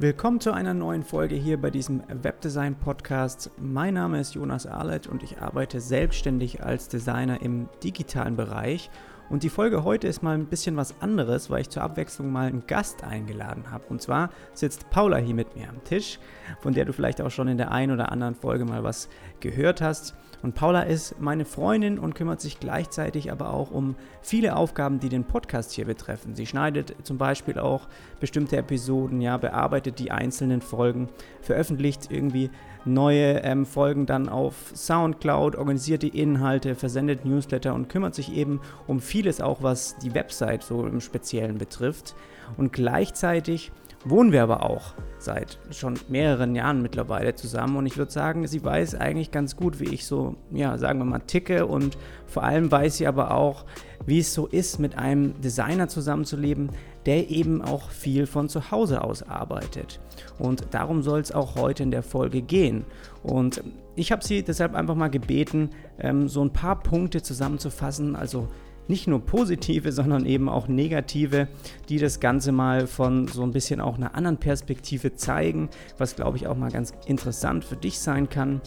[0.00, 3.50] Willkommen zu einer neuen Folge hier bei diesem Webdesign Podcast.
[3.58, 8.88] Mein Name ist Jonas Arlett und ich arbeite selbstständig als Designer im digitalen Bereich
[9.30, 12.48] und die Folge heute ist mal ein bisschen was anderes, weil ich zur Abwechslung mal
[12.48, 13.84] einen Gast eingeladen habe.
[13.88, 16.18] Und zwar sitzt Paula hier mit mir am Tisch,
[16.60, 19.08] von der du vielleicht auch schon in der einen oder anderen Folge mal was
[19.38, 20.14] gehört hast.
[20.42, 25.08] Und Paula ist meine Freundin und kümmert sich gleichzeitig aber auch um viele Aufgaben, die
[25.08, 26.34] den Podcast hier betreffen.
[26.34, 27.88] Sie schneidet zum Beispiel auch
[28.20, 31.08] bestimmte Episoden, ja, bearbeitet die einzelnen Folgen,
[31.42, 32.50] veröffentlicht irgendwie
[32.84, 38.60] neue ähm, Folgen dann auf Soundcloud, organisiert die Inhalte, versendet Newsletter und kümmert sich eben
[38.86, 42.14] um vieles auch, was die Website so im Speziellen betrifft.
[42.56, 43.70] Und gleichzeitig
[44.04, 48.64] wohnen wir aber auch seit schon mehreren Jahren mittlerweile zusammen und ich würde sagen, sie
[48.64, 52.70] weiß eigentlich ganz gut, wie ich so, ja, sagen wir mal, ticke und vor allem
[52.70, 53.66] weiß sie aber auch,
[54.06, 56.70] wie es so ist, mit einem Designer zusammenzuleben,
[57.04, 60.00] der eben auch viel von zu Hause aus arbeitet.
[60.38, 62.84] Und darum soll es auch heute in der Folge gehen.
[63.22, 63.62] Und
[63.96, 68.48] ich habe sie deshalb einfach mal gebeten, ähm, so ein paar Punkte zusammenzufassen, also
[68.90, 71.48] nicht nur positive, sondern eben auch negative,
[71.88, 76.36] die das Ganze mal von so ein bisschen auch einer anderen Perspektive zeigen, was glaube
[76.36, 78.60] ich auch mal ganz interessant für dich sein kann.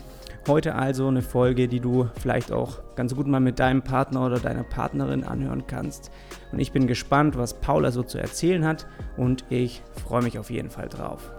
[0.47, 4.39] Heute also eine Folge, die du vielleicht auch ganz gut mal mit deinem Partner oder
[4.39, 6.11] deiner Partnerin anhören kannst.
[6.51, 10.49] Und ich bin gespannt, was Paula so zu erzählen hat und ich freue mich auf
[10.49, 11.31] jeden Fall drauf.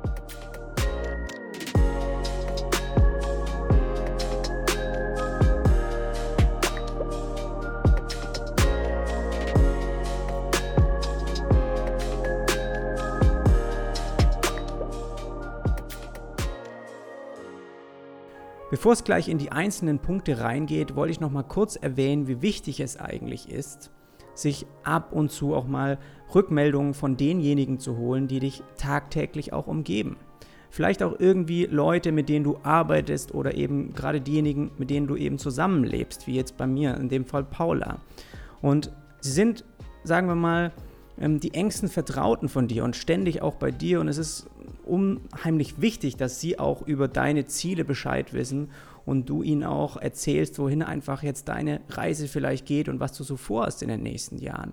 [18.85, 22.43] Bevor es gleich in die einzelnen Punkte reingeht, wollte ich noch mal kurz erwähnen, wie
[22.43, 23.91] wichtig es eigentlich ist,
[24.35, 25.97] sich ab und zu auch mal
[26.35, 30.19] Rückmeldungen von denjenigen zu holen, die dich tagtäglich auch umgeben.
[30.69, 35.17] Vielleicht auch irgendwie Leute, mit denen du arbeitest oder eben gerade diejenigen, mit denen du
[35.17, 38.03] eben zusammenlebst, wie jetzt bei mir, in dem Fall Paula.
[38.61, 38.93] Und
[39.23, 39.65] sie sind,
[40.03, 40.73] sagen wir mal,
[41.19, 44.01] ähm, die engsten Vertrauten von dir und ständig auch bei dir.
[44.01, 44.49] Und es ist
[44.85, 48.71] unheimlich wichtig, dass sie auch über deine Ziele Bescheid wissen
[49.07, 53.25] und du ihnen auch erzählst, wohin einfach jetzt deine Reise vielleicht geht und was du
[53.25, 54.73] so vorhast in den nächsten Jahren.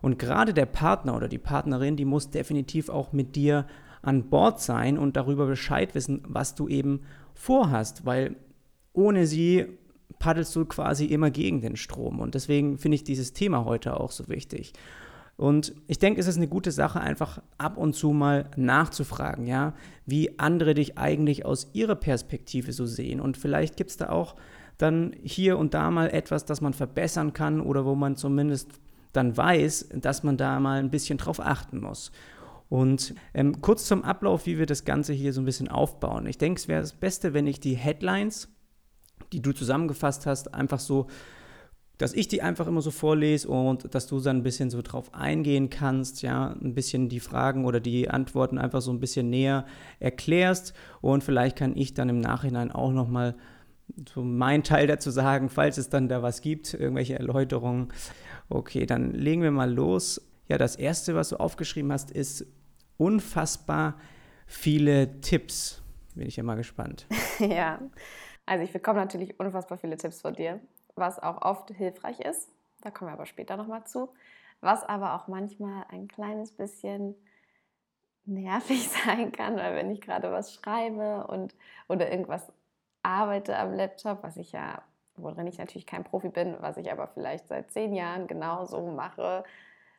[0.00, 3.66] Und gerade der Partner oder die Partnerin, die muss definitiv auch mit dir
[4.02, 7.02] an Bord sein und darüber Bescheid wissen, was du eben
[7.34, 8.36] vorhast, weil
[8.92, 9.66] ohne sie
[10.18, 12.20] paddelst du quasi immer gegen den Strom.
[12.20, 14.72] Und deswegen finde ich dieses Thema heute auch so wichtig.
[15.42, 19.74] Und ich denke, es ist eine gute Sache, einfach ab und zu mal nachzufragen, ja,
[20.06, 23.20] wie andere dich eigentlich aus ihrer Perspektive so sehen.
[23.20, 24.36] Und vielleicht gibt es da auch
[24.78, 28.70] dann hier und da mal etwas, das man verbessern kann oder wo man zumindest
[29.12, 32.12] dann weiß, dass man da mal ein bisschen drauf achten muss.
[32.68, 36.26] Und ähm, kurz zum Ablauf, wie wir das Ganze hier so ein bisschen aufbauen.
[36.26, 38.48] Ich denke, es wäre das Beste, wenn ich die Headlines,
[39.32, 41.08] die du zusammengefasst hast, einfach so
[42.02, 45.14] dass ich die einfach immer so vorlese und dass du dann ein bisschen so drauf
[45.14, 49.66] eingehen kannst, ja, ein bisschen die Fragen oder die Antworten einfach so ein bisschen näher
[50.00, 53.36] erklärst und vielleicht kann ich dann im Nachhinein auch nochmal
[54.12, 57.92] so meinen Teil dazu sagen, falls es dann da was gibt, irgendwelche Erläuterungen.
[58.48, 60.20] Okay, dann legen wir mal los.
[60.48, 62.46] Ja, das erste, was du aufgeschrieben hast, ist
[62.96, 63.96] unfassbar
[64.46, 65.82] viele Tipps.
[66.16, 67.06] Bin ich ja mal gespannt.
[67.38, 67.80] ja,
[68.44, 70.60] also ich bekomme natürlich unfassbar viele Tipps von dir
[70.94, 72.50] was auch oft hilfreich ist.
[72.82, 74.08] Da kommen wir aber später nochmal zu.
[74.60, 77.14] Was aber auch manchmal ein kleines bisschen
[78.24, 81.54] nervig sein kann, weil wenn ich gerade was schreibe und
[81.88, 82.52] oder irgendwas
[83.02, 84.82] arbeite am Laptop, was ich ja,
[85.16, 88.86] worin ich natürlich kein Profi bin, was ich aber vielleicht seit zehn Jahren genau so
[88.90, 89.44] mache,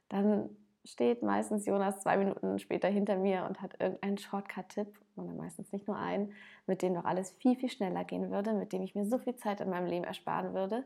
[0.10, 0.50] dann
[0.86, 5.88] steht meistens Jonas zwei Minuten später hinter mir und hat irgendeinen Shortcut-Tipp, oder meistens nicht
[5.88, 6.34] nur einen,
[6.68, 9.36] mit dem doch alles viel, viel schneller gehen würde, mit dem ich mir so viel
[9.36, 10.84] Zeit in meinem Leben ersparen würde.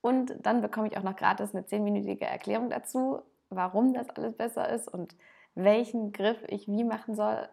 [0.00, 4.68] Und dann bekomme ich auch noch gratis eine zehnminütige Erklärung dazu, warum das alles besser
[4.68, 5.16] ist und
[5.54, 7.48] welchen Griff ich wie machen soll.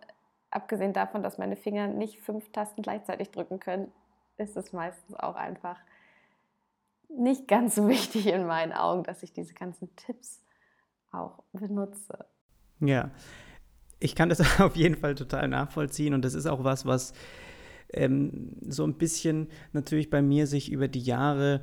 [0.51, 3.91] Abgesehen davon, dass meine Finger nicht fünf Tasten gleichzeitig drücken können,
[4.37, 5.79] ist es meistens auch einfach
[7.09, 10.43] nicht ganz so wichtig in meinen Augen, dass ich diese ganzen Tipps
[11.13, 12.25] auch benutze.
[12.79, 13.11] Ja,
[13.99, 17.13] ich kann das auf jeden Fall total nachvollziehen und das ist auch was, was
[17.93, 21.61] ähm, so ein bisschen natürlich bei mir sich über die Jahre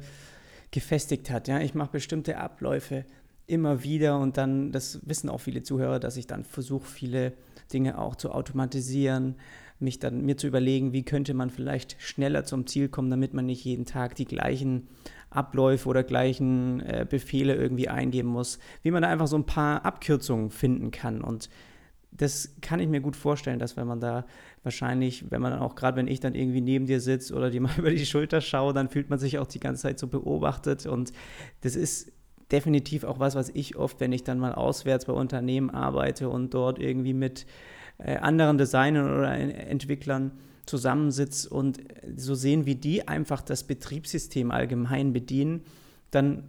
[0.71, 1.49] gefestigt hat.
[1.49, 3.05] Ja, ich mache bestimmte Abläufe
[3.47, 7.33] immer wieder und dann, das wissen auch viele Zuhörer, dass ich dann versuche, viele
[7.73, 9.35] Dinge auch zu automatisieren,
[9.81, 13.47] mich dann mir zu überlegen, wie könnte man vielleicht schneller zum Ziel kommen, damit man
[13.47, 14.89] nicht jeden Tag die gleichen
[15.31, 19.85] Abläufe oder gleichen äh, Befehle irgendwie eingeben muss, wie man da einfach so ein paar
[19.85, 21.23] Abkürzungen finden kann.
[21.23, 21.49] Und
[22.13, 24.27] das kann ich mir gut vorstellen, dass wenn man da
[24.63, 27.79] wahrscheinlich, wenn man auch gerade, wenn ich dann irgendwie neben dir sitze oder dir mal
[27.79, 31.13] über die Schulter schaue, dann fühlt man sich auch die ganze Zeit so beobachtet und
[31.63, 32.13] das ist
[32.51, 36.53] definitiv auch was, was ich oft, wenn ich dann mal auswärts bei Unternehmen arbeite und
[36.53, 37.47] dort irgendwie mit
[37.99, 40.33] äh, anderen Designern oder Entwicklern
[40.71, 41.81] zusammensitze und
[42.17, 45.65] so sehen, wie die einfach das Betriebssystem allgemein bedienen,
[46.11, 46.45] dann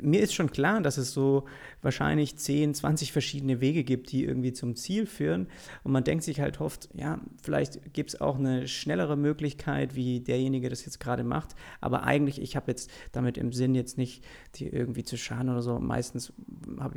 [0.00, 1.44] mir ist schon klar, dass es so
[1.82, 5.46] wahrscheinlich 10, 20 verschiedene Wege gibt, die irgendwie zum Ziel führen.
[5.82, 10.20] Und man denkt sich halt oft, ja, vielleicht gibt es auch eine schnellere Möglichkeit, wie
[10.20, 11.54] derjenige das jetzt gerade macht.
[11.80, 14.24] Aber eigentlich, ich habe jetzt damit im Sinn, jetzt nicht
[14.56, 15.78] die irgendwie zu schaden oder so.
[15.78, 16.32] Meistens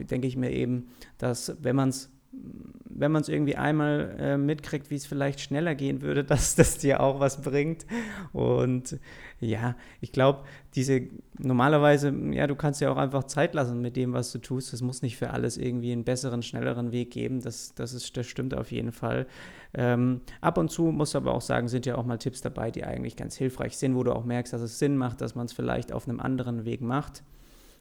[0.10, 0.88] denke ich mir eben,
[1.18, 2.10] dass wenn man es
[2.97, 6.79] wenn man es irgendwie einmal äh, mitkriegt, wie es vielleicht schneller gehen würde, dass das
[6.79, 7.85] dir auch was bringt.
[8.33, 8.99] Und
[9.39, 10.44] ja, ich glaube,
[10.75, 11.03] diese
[11.38, 14.73] normalerweise, ja, du kannst ja auch einfach Zeit lassen mit dem, was du tust.
[14.73, 17.41] Es muss nicht für alles irgendwie einen besseren, schnelleren Weg geben.
[17.41, 19.27] Das, das, ist, das stimmt auf jeden Fall.
[19.75, 22.83] Ähm, ab und zu muss aber auch sagen, sind ja auch mal Tipps dabei, die
[22.83, 25.53] eigentlich ganz hilfreich sind, wo du auch merkst, dass es Sinn macht, dass man es
[25.53, 27.23] vielleicht auf einem anderen Weg macht.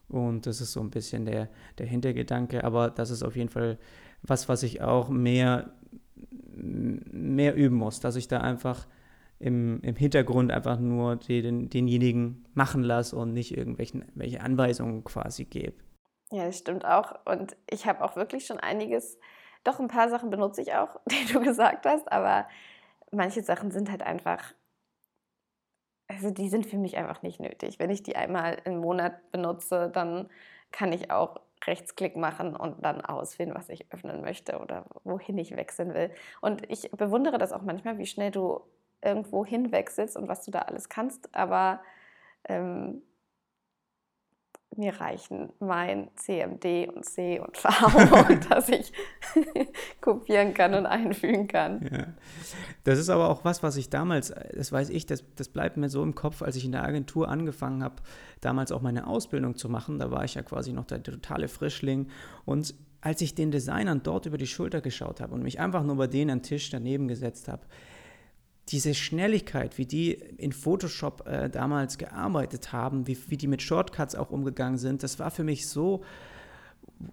[0.08, 1.48] Und das ist so ein bisschen der,
[1.78, 2.64] der Hintergedanke.
[2.64, 3.78] Aber das ist auf jeden Fall
[4.22, 5.72] was, was ich auch mehr,
[6.54, 8.86] mehr üben muss, dass ich da einfach
[9.38, 15.74] im, im Hintergrund einfach nur den, denjenigen machen lasse und nicht irgendwelche Anweisungen quasi gebe.
[16.32, 17.14] Ja, das stimmt auch.
[17.24, 19.18] Und ich habe auch wirklich schon einiges,
[19.64, 22.48] doch ein paar Sachen benutze ich auch, die du gesagt hast, aber
[23.12, 24.54] manche Sachen sind halt einfach,
[26.08, 27.78] also die sind für mich einfach nicht nötig.
[27.78, 30.28] Wenn ich die einmal im Monat benutze, dann
[30.72, 35.56] kann ich auch Rechtsklick machen und dann auswählen, was ich öffnen möchte oder wohin ich
[35.56, 36.10] wechseln will.
[36.40, 38.60] Und ich bewundere das auch manchmal, wie schnell du
[39.02, 41.80] irgendwo hinwechselst und was du da alles kannst, aber
[42.48, 43.02] ähm,
[44.78, 47.68] mir reichen mein CMD und C und V
[48.48, 48.92] dass ich
[50.00, 51.88] kopieren kann und einfügen kann.
[51.90, 52.06] Ja.
[52.84, 55.88] Das ist aber auch was, was ich damals, das weiß ich, das, das bleibt mir
[55.88, 57.96] so im Kopf, als ich in der Agentur angefangen habe,
[58.40, 59.98] damals auch meine Ausbildung zu machen.
[59.98, 62.08] Da war ich ja quasi noch der totale Frischling
[62.44, 65.96] und als ich den Designern dort über die Schulter geschaut habe und mich einfach nur
[65.96, 67.62] bei denen am Tisch daneben gesetzt habe,
[68.68, 74.16] diese Schnelligkeit, wie die in Photoshop äh, damals gearbeitet haben, wie, wie die mit Shortcuts
[74.16, 76.02] auch umgegangen sind, das war für mich so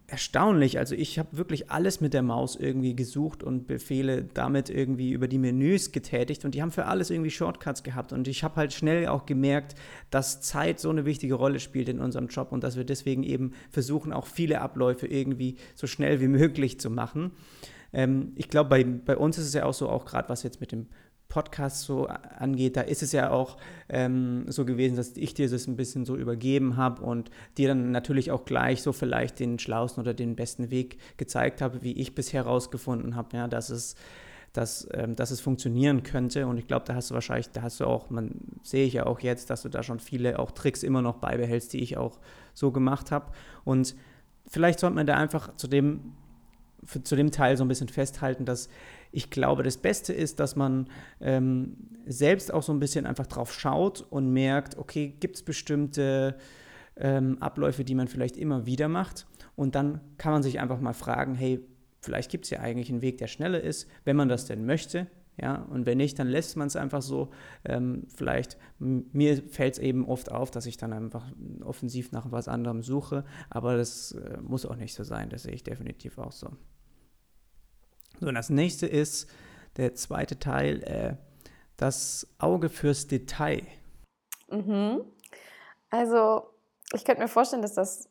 [0.08, 0.80] erstaunlich.
[0.80, 5.28] Also ich habe wirklich alles mit der Maus irgendwie gesucht und Befehle damit irgendwie über
[5.28, 8.74] die Menüs getätigt und die haben für alles irgendwie Shortcuts gehabt und ich habe halt
[8.74, 9.76] schnell auch gemerkt,
[10.10, 13.54] dass Zeit so eine wichtige Rolle spielt in unserem Job und dass wir deswegen eben
[13.70, 17.32] versuchen, auch viele Abläufe irgendwie so schnell wie möglich zu machen.
[17.92, 20.62] Ähm, ich glaube, bei, bei uns ist es ja auch so, auch gerade was jetzt
[20.62, 20.88] mit dem
[21.34, 23.58] Podcast so angeht, da ist es ja auch
[23.90, 27.90] ähm, so gewesen, dass ich dir das ein bisschen so übergeben habe und dir dann
[27.90, 32.14] natürlich auch gleich so vielleicht den schlausten oder den besten Weg gezeigt habe, wie ich
[32.14, 33.96] bisher herausgefunden habe, ja, dass es
[34.54, 36.46] dass, ähm, dass es funktionieren könnte.
[36.46, 39.08] Und ich glaube, da hast du wahrscheinlich, da hast du auch, man sehe ich ja
[39.08, 42.20] auch jetzt, dass du da schon viele auch Tricks immer noch beibehältst, die ich auch
[42.54, 43.32] so gemacht habe.
[43.64, 43.96] Und
[44.48, 46.14] vielleicht sollte man da einfach zu dem,
[46.84, 48.70] für, zu dem Teil so ein bisschen festhalten, dass
[49.14, 50.88] ich glaube, das Beste ist, dass man
[51.22, 56.36] ähm, selbst auch so ein bisschen einfach drauf schaut und merkt, okay, gibt es bestimmte
[56.98, 59.28] ähm, Abläufe, die man vielleicht immer wieder macht.
[59.56, 61.60] Und dann kann man sich einfach mal fragen, hey,
[62.02, 65.08] vielleicht gibt es ja eigentlich einen Weg, der schneller ist, wenn man das denn möchte.
[65.40, 67.30] Ja, und wenn nicht, dann lässt man es einfach so.
[67.66, 71.26] Ähm, vielleicht, mir fällt es eben oft auf, dass ich dann einfach
[71.64, 75.54] offensiv nach was anderem suche, aber das äh, muss auch nicht so sein, das sehe
[75.54, 76.50] ich definitiv auch so.
[78.24, 79.30] So, und das nächste ist
[79.76, 81.16] der zweite Teil, äh,
[81.76, 83.68] das Auge fürs Detail.
[84.50, 85.04] Mhm.
[85.90, 86.44] Also,
[86.94, 88.08] ich könnte mir vorstellen, dass das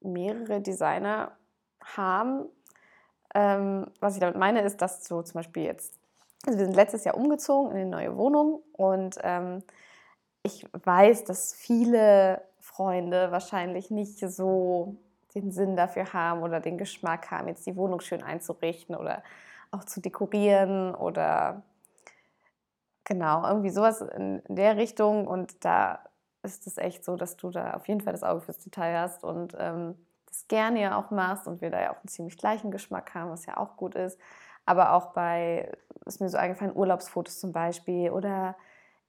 [0.00, 1.30] mehrere Designer
[1.80, 2.46] haben.
[3.32, 5.94] Ähm, was ich damit meine, ist, dass so zum Beispiel jetzt,
[6.44, 9.62] also wir sind letztes Jahr umgezogen in eine neue Wohnung und ähm,
[10.42, 14.96] ich weiß, dass viele Freunde wahrscheinlich nicht so
[15.34, 19.22] den Sinn dafür haben oder den Geschmack haben, jetzt die Wohnung schön einzurichten oder
[19.70, 21.62] auch zu dekorieren oder
[23.04, 25.26] genau, irgendwie sowas in, der Richtung.
[25.26, 26.00] Und da
[26.42, 29.24] ist es echt so, dass du da auf jeden Fall das Auge fürs Detail hast
[29.24, 29.94] und ähm,
[30.26, 33.30] das gerne ja auch machst und wir da ja auch einen ziemlich gleichen Geschmack haben,
[33.30, 34.18] was ja auch gut ist.
[34.64, 35.72] Aber auch bei,
[36.06, 38.56] ist mir so eingefallen, Urlaubsfotos zum Beispiel oder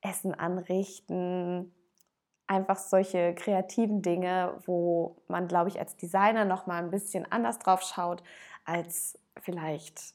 [0.01, 1.72] Essen anrichten,
[2.51, 7.60] einfach solche kreativen Dinge, wo man, glaube ich, als Designer noch mal ein bisschen anders
[7.60, 8.22] drauf schaut
[8.65, 10.13] als vielleicht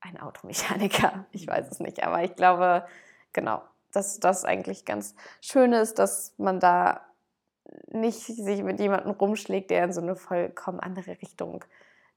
[0.00, 1.26] ein Automechaniker.
[1.32, 2.86] Ich weiß es nicht, aber ich glaube,
[3.32, 7.00] genau, dass das eigentlich ganz schön ist, dass man da
[7.88, 11.64] nicht sich mit jemandem rumschlägt, der in so eine vollkommen andere Richtung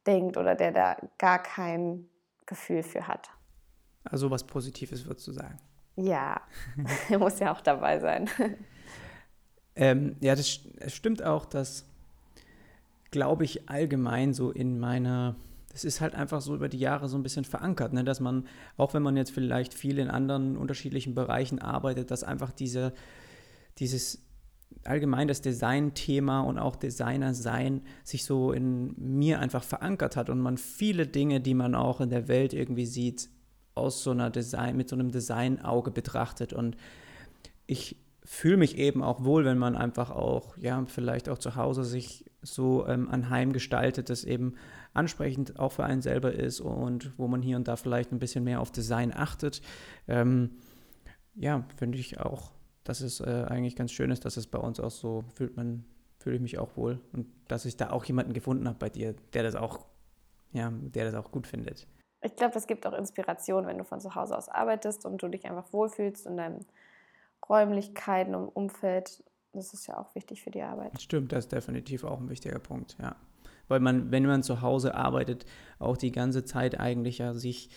[0.06, 2.08] denkt oder der da gar kein
[2.46, 3.32] Gefühl für hat.
[4.04, 5.58] Also was Positives würdest du sagen?
[5.96, 6.40] Ja,
[7.10, 8.30] er muss ja auch dabei sein.
[9.76, 11.86] Ähm, ja, das, das stimmt auch, dass,
[13.12, 15.36] glaube ich, allgemein so in meiner,
[15.70, 18.04] das ist halt einfach so über die Jahre so ein bisschen verankert, ne?
[18.04, 22.52] dass man, auch wenn man jetzt vielleicht viel in anderen unterschiedlichen Bereichen arbeitet, dass einfach
[22.52, 22.94] diese,
[23.80, 24.22] dieses
[24.84, 30.40] allgemein das Design-Thema und auch Designer sein sich so in mir einfach verankert hat und
[30.40, 33.30] man viele Dinge, die man auch in der Welt irgendwie sieht,
[33.74, 36.54] aus so einer Design, mit so einem Design-Auge betrachtet.
[36.54, 36.78] Und
[37.68, 41.84] ich fühle mich eben auch wohl, wenn man einfach auch, ja, vielleicht auch zu Hause
[41.84, 44.56] sich so ähm, ein Heim gestaltet, das eben
[44.94, 48.44] ansprechend auch für einen selber ist und wo man hier und da vielleicht ein bisschen
[48.44, 49.62] mehr auf Design achtet.
[50.08, 50.52] Ähm,
[51.36, 52.52] ja, finde ich auch,
[52.84, 55.86] dass es äh, eigentlich ganz schön ist, dass es bei uns auch so fühlt man,
[56.18, 59.16] fühle ich mich auch wohl und dass ich da auch jemanden gefunden habe bei dir,
[59.34, 59.86] der das auch,
[60.52, 61.88] ja, der das auch gut findet.
[62.22, 65.28] Ich glaube, das gibt auch Inspiration, wenn du von zu Hause aus arbeitest und du
[65.28, 66.66] dich einfach wohlfühlst in deinen
[67.50, 69.24] Räumlichkeiten und Umfeld.
[69.54, 71.02] Das ist ja auch wichtig für die Arbeit.
[71.02, 73.16] Stimmt, das ist definitiv auch ein wichtiger Punkt, ja.
[73.68, 75.46] Weil man, wenn man zu Hause arbeitet,
[75.80, 77.70] auch die ganze Zeit eigentlich ja sich,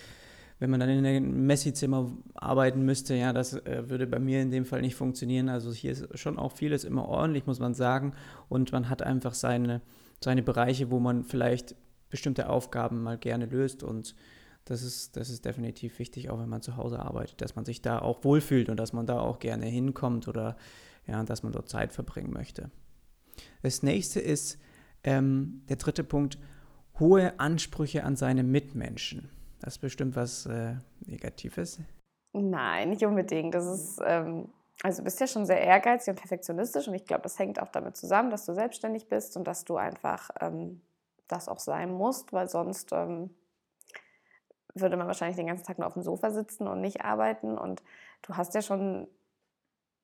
[0.58, 4.50] wenn man dann in einem Messizimmer arbeiten müsste, ja, das äh, würde bei mir in
[4.50, 5.48] dem Fall nicht funktionieren.
[5.48, 8.12] Also hier ist schon auch vieles immer ordentlich, muss man sagen.
[8.48, 9.80] Und man hat einfach seine,
[10.22, 11.74] seine Bereiche, wo man vielleicht
[12.10, 14.14] bestimmte Aufgaben mal gerne löst und
[14.68, 17.80] das ist, das ist definitiv wichtig, auch wenn man zu Hause arbeitet, dass man sich
[17.80, 20.56] da auch wohlfühlt und dass man da auch gerne hinkommt oder
[21.06, 22.70] ja, dass man dort Zeit verbringen möchte.
[23.62, 24.58] Das nächste ist
[25.04, 26.38] ähm, der dritte Punkt,
[26.98, 29.30] hohe Ansprüche an seine Mitmenschen.
[29.60, 30.74] Das ist bestimmt was äh,
[31.06, 31.80] Negatives.
[32.34, 33.54] Nein, nicht unbedingt.
[33.54, 34.48] Das ist, ähm,
[34.82, 37.68] also du bist ja schon sehr ehrgeizig und perfektionistisch und ich glaube, das hängt auch
[37.68, 40.82] damit zusammen, dass du selbstständig bist und dass du einfach ähm,
[41.26, 43.30] das auch sein musst, weil sonst ähm,
[44.80, 47.56] würde man wahrscheinlich den ganzen Tag nur auf dem Sofa sitzen und nicht arbeiten.
[47.58, 47.82] Und
[48.22, 49.08] du hast ja schon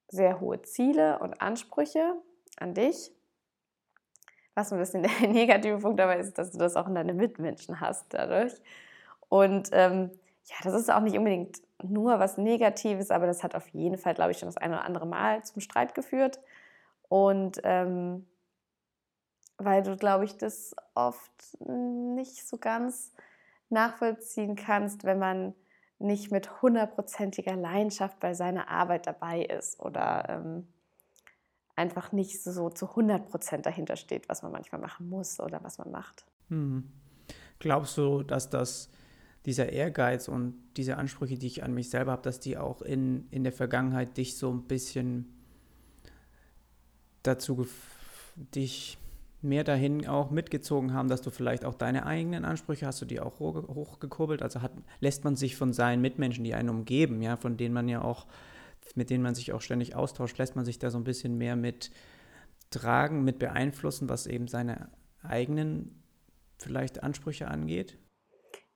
[0.08, 2.14] sehr hohe Ziele und Ansprüche
[2.56, 3.12] an dich.
[4.54, 7.80] Was ein bisschen der negative Punkt dabei ist, dass du das auch in deine Mitmenschen
[7.80, 8.54] hast dadurch.
[9.28, 10.10] Und ähm,
[10.44, 14.14] ja, das ist auch nicht unbedingt nur was Negatives, aber das hat auf jeden Fall,
[14.14, 16.38] glaube ich, schon das eine oder andere Mal zum Streit geführt.
[17.08, 18.26] Und ähm,
[19.58, 23.12] weil du, glaube ich, das oft nicht so ganz
[23.70, 25.54] nachvollziehen kannst, wenn man
[25.98, 30.68] nicht mit hundertprozentiger Leidenschaft bei seiner Arbeit dabei ist oder ähm,
[31.76, 35.78] einfach nicht so zu 100 Prozent dahinter steht, was man manchmal machen muss oder was
[35.78, 36.24] man macht.
[36.48, 36.90] Hm.
[37.58, 38.90] Glaubst du, dass das
[39.46, 43.28] dieser Ehrgeiz und diese Ansprüche, die ich an mich selber habe, dass die auch in,
[43.30, 45.28] in der Vergangenheit dich so ein bisschen
[47.22, 47.66] dazu
[48.36, 48.98] dich
[49.44, 53.20] mehr dahin auch mitgezogen haben, dass du vielleicht auch deine eigenen Ansprüche hast, du die
[53.20, 54.42] auch hochgekurbelt?
[54.42, 57.88] Also hat, lässt man sich von seinen Mitmenschen, die einen umgeben, ja, von denen man
[57.88, 58.26] ja auch,
[58.94, 61.56] mit denen man sich auch ständig austauscht, lässt man sich da so ein bisschen mehr
[61.56, 61.90] mit
[62.70, 64.88] tragen, mit beeinflussen, was eben seine
[65.22, 66.02] eigenen
[66.58, 67.98] vielleicht Ansprüche angeht?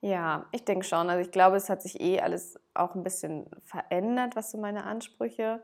[0.00, 1.10] Ja, ich denke schon.
[1.10, 4.84] Also ich glaube, es hat sich eh alles auch ein bisschen verändert, was so meine
[4.84, 5.62] Ansprüche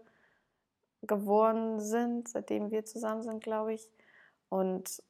[1.02, 3.88] geworden sind, seitdem wir zusammen sind, glaube ich.
[4.48, 5.02] Und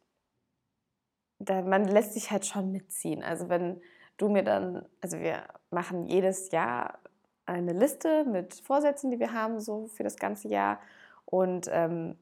[1.39, 3.23] da, man lässt sich halt schon mitziehen.
[3.23, 3.81] Also wenn
[4.17, 6.99] du mir dann, also wir machen jedes Jahr
[7.47, 10.81] eine Liste mit Vorsätzen, die wir haben, so für das ganze Jahr.
[11.27, 12.17] Und ähm,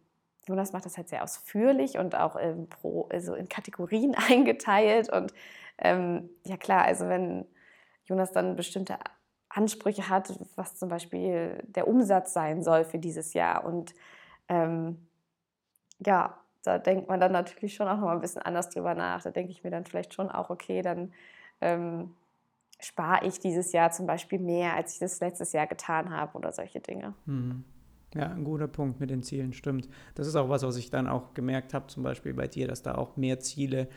[0.49, 5.13] Jonas macht das halt sehr ausführlich und auch in, Pro, also in Kategorien eingeteilt.
[5.13, 5.33] Und
[5.79, 7.47] ähm, ja klar, also wenn
[8.05, 8.99] Jonas dann bestimmte
[9.49, 13.65] Ansprüche hat, was zum Beispiel der Umsatz sein soll für dieses Jahr.
[13.65, 13.95] Und
[14.49, 15.07] ähm,
[15.99, 19.23] ja, da denkt man dann natürlich schon auch noch mal ein bisschen anders drüber nach.
[19.23, 21.13] Da denke ich mir dann vielleicht schon auch, okay, dann
[21.61, 22.15] ähm,
[22.81, 26.53] spare ich dieses Jahr zum Beispiel mehr, als ich das letztes Jahr getan habe oder
[26.53, 27.15] solche Dinge.
[27.27, 27.65] Mhm.
[28.15, 29.89] Ja, ein guter Punkt mit den Zielen, stimmt.
[30.15, 32.83] Das ist auch was, was ich dann auch gemerkt habe, zum Beispiel bei dir, dass
[32.83, 33.89] da auch mehr Ziele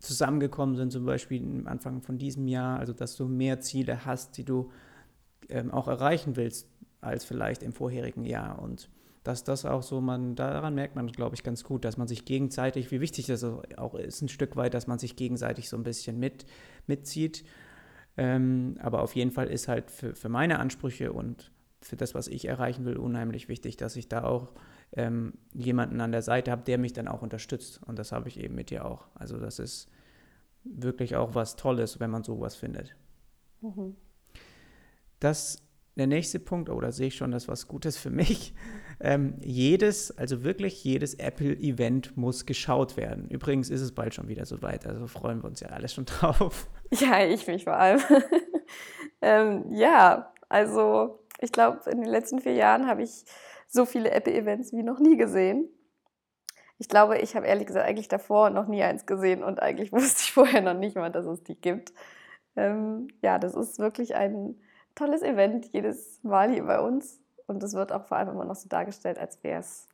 [0.00, 4.36] zusammengekommen sind, zum Beispiel am Anfang von diesem Jahr, also dass du mehr Ziele hast,
[4.36, 4.70] die du
[5.48, 6.68] ähm, auch erreichen willst,
[7.00, 8.60] als vielleicht im vorherigen Jahr.
[8.60, 8.90] Und
[9.26, 12.24] dass das auch so, man, daran merkt man, glaube ich, ganz gut, dass man sich
[12.24, 15.82] gegenseitig, wie wichtig das auch ist, ein Stück weit, dass man sich gegenseitig so ein
[15.82, 16.46] bisschen mit,
[16.86, 17.44] mitzieht.
[18.16, 21.50] Ähm, aber auf jeden Fall ist halt für, für meine Ansprüche und
[21.82, 24.52] für das, was ich erreichen will, unheimlich wichtig, dass ich da auch
[24.92, 27.80] ähm, jemanden an der Seite habe, der mich dann auch unterstützt.
[27.84, 29.08] Und das habe ich eben mit dir auch.
[29.14, 29.88] Also das ist
[30.64, 32.94] wirklich auch was Tolles, wenn man sowas findet.
[33.60, 33.96] Mhm.
[35.18, 35.65] Das
[35.96, 38.54] der nächste Punkt, oh, sehe ich schon, das was Gutes für mich.
[38.98, 43.28] Ähm, jedes, also wirklich jedes Apple-Event muss geschaut werden.
[43.28, 46.70] Übrigens ist es bald schon wieder soweit, also freuen wir uns ja alle schon drauf.
[46.92, 48.00] Ja, ich mich vor allem.
[49.20, 53.26] ähm, ja, also ich glaube, in den letzten vier Jahren habe ich
[53.68, 55.68] so viele Apple-Events wie noch nie gesehen.
[56.78, 60.22] Ich glaube, ich habe ehrlich gesagt eigentlich davor noch nie eins gesehen und eigentlich wusste
[60.22, 61.92] ich vorher noch nicht mal, dass es die gibt.
[62.56, 64.58] Ähm, ja, das ist wirklich ein
[64.96, 68.56] tolles Event jedes Mal hier bei uns und es wird auch vor allem immer noch
[68.56, 69.88] so dargestellt, als wäre es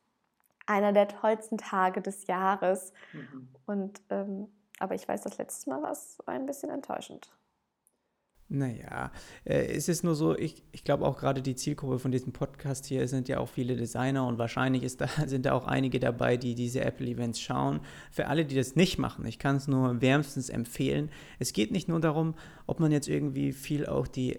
[0.66, 2.92] einer der tollsten Tage des Jahres.
[3.12, 3.48] Mhm.
[3.66, 7.30] Und ähm, aber ich weiß, das letzte Mal war es ein bisschen enttäuschend.
[8.48, 9.12] Naja,
[9.44, 12.84] äh, es ist nur so, ich, ich glaube auch gerade die Zielgruppe von diesem Podcast
[12.84, 16.36] hier sind ja auch viele Designer und wahrscheinlich ist da, sind da auch einige dabei,
[16.36, 17.80] die diese Apple-Events schauen.
[18.10, 21.10] Für alle, die das nicht machen, ich kann es nur wärmstens empfehlen.
[21.38, 22.34] Es geht nicht nur darum,
[22.66, 24.38] ob man jetzt irgendwie viel auch die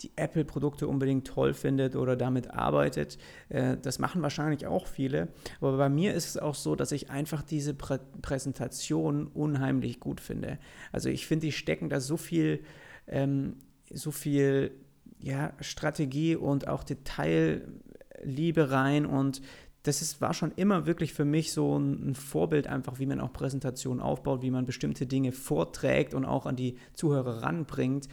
[0.00, 3.18] die Apple-Produkte unbedingt toll findet oder damit arbeitet.
[3.48, 5.28] Äh, das machen wahrscheinlich auch viele.
[5.60, 10.20] Aber bei mir ist es auch so, dass ich einfach diese Prä Präsentation unheimlich gut
[10.20, 10.58] finde.
[10.92, 12.60] Also ich finde, die stecken da so viel
[13.06, 13.56] ähm,
[13.92, 14.72] so viel
[15.18, 19.42] ja, Strategie und auch Detailliebe rein und
[19.82, 23.20] das ist, war schon immer wirklich für mich so ein, ein, Vorbild einfach, wie man
[23.20, 28.08] auch Präsentationen aufbaut, wie man bestimmte Dinge vorträgt und auch an die Zuhörer ranbringt.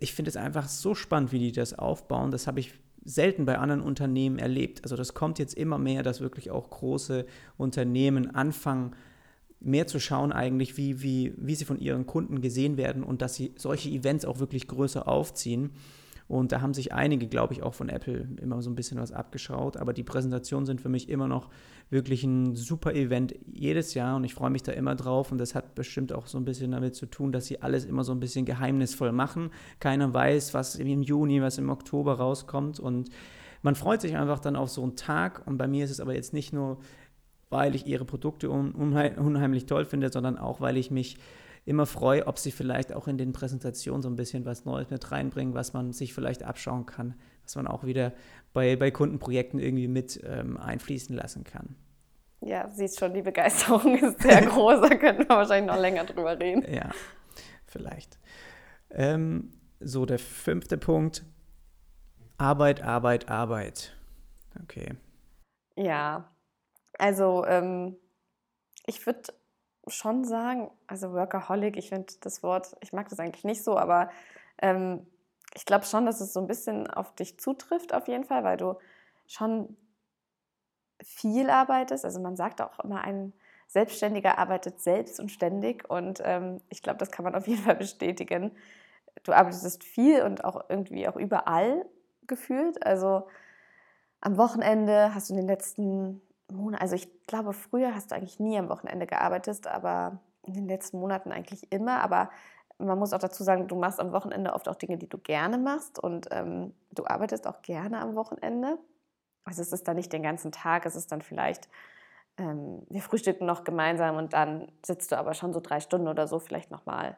[0.00, 2.30] Ich finde es einfach so spannend, wie die das aufbauen.
[2.30, 2.74] Das habe ich
[3.04, 4.82] selten bei anderen Unternehmen erlebt.
[4.82, 7.26] Also das kommt jetzt immer mehr, dass wirklich auch große
[7.56, 8.94] Unternehmen anfangen,
[9.60, 13.34] mehr zu schauen eigentlich, wie, wie, wie sie von ihren Kunden gesehen werden und dass
[13.34, 15.70] sie solche Events auch wirklich größer aufziehen.
[16.28, 19.12] Und da haben sich einige, glaube ich, auch von Apple immer so ein bisschen was
[19.12, 19.78] abgeschaut.
[19.78, 21.48] Aber die Präsentationen sind für mich immer noch
[21.90, 25.32] wirklich ein super Event jedes Jahr und ich freue mich da immer drauf.
[25.32, 28.04] Und das hat bestimmt auch so ein bisschen damit zu tun, dass sie alles immer
[28.04, 29.50] so ein bisschen geheimnisvoll machen.
[29.80, 32.78] Keiner weiß, was im Juni, was im Oktober rauskommt.
[32.78, 33.10] Und
[33.62, 35.46] man freut sich einfach dann auf so einen Tag.
[35.46, 36.78] Und bei mir ist es aber jetzt nicht nur
[37.50, 41.16] weil ich ihre Produkte unheimlich toll finde, sondern auch, weil ich mich
[41.64, 45.10] immer freue, ob sie vielleicht auch in den Präsentationen so ein bisschen was Neues mit
[45.10, 47.14] reinbringen, was man sich vielleicht abschauen kann,
[47.48, 48.12] was man auch wieder
[48.52, 51.76] bei, bei Kundenprojekten irgendwie mit ähm, einfließen lassen kann.
[52.40, 56.38] Ja, siehst schon, die Begeisterung ist sehr groß, da könnten wir wahrscheinlich noch länger drüber
[56.38, 56.62] reden.
[56.70, 56.90] Ja,
[57.64, 58.18] vielleicht.
[58.90, 61.24] Ähm, so, der fünfte Punkt.
[62.36, 63.96] Arbeit, Arbeit, Arbeit.
[64.62, 64.94] Okay.
[65.76, 66.30] Ja,
[66.98, 67.96] also ähm,
[68.86, 69.22] ich würde
[69.86, 74.10] schon sagen, also Workaholic, ich finde das Wort, ich mag das eigentlich nicht so, aber
[74.60, 75.06] ähm,
[75.54, 78.56] ich glaube schon, dass es so ein bisschen auf dich zutrifft auf jeden Fall, weil
[78.56, 78.76] du
[79.26, 79.76] schon
[81.02, 82.04] viel arbeitest.
[82.04, 83.32] Also man sagt auch immer, ein
[83.68, 87.76] Selbstständiger arbeitet selbst und ständig und ähm, ich glaube, das kann man auf jeden Fall
[87.76, 88.52] bestätigen.
[89.24, 91.84] Du arbeitest viel und auch irgendwie auch überall
[92.26, 92.84] gefühlt.
[92.84, 93.26] Also
[94.20, 98.40] am Wochenende hast du in den letzten Monate, also ich glaube, früher hast du eigentlich
[98.40, 102.02] nie am Wochenende gearbeitet, aber in den letzten Monaten eigentlich immer.
[102.02, 102.30] Aber
[102.78, 105.58] man muss auch dazu sagen, du machst am Wochenende oft auch Dinge, die du gerne
[105.58, 108.78] machst und ähm, du arbeitest auch gerne am Wochenende.
[109.44, 111.68] Also es ist dann nicht den ganzen Tag, es ist dann vielleicht,
[112.36, 116.28] ähm, wir frühstücken noch gemeinsam und dann sitzt du aber schon so drei Stunden oder
[116.28, 117.16] so vielleicht nochmal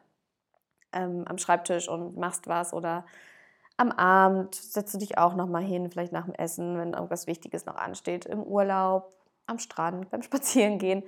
[0.93, 3.05] ähm, am Schreibtisch und machst was oder
[3.77, 7.65] am Abend setzt du dich auch nochmal hin, vielleicht nach dem Essen, wenn irgendwas Wichtiges
[7.65, 9.11] noch ansteht, im Urlaub
[9.47, 11.03] am Strand, beim Spazierengehen.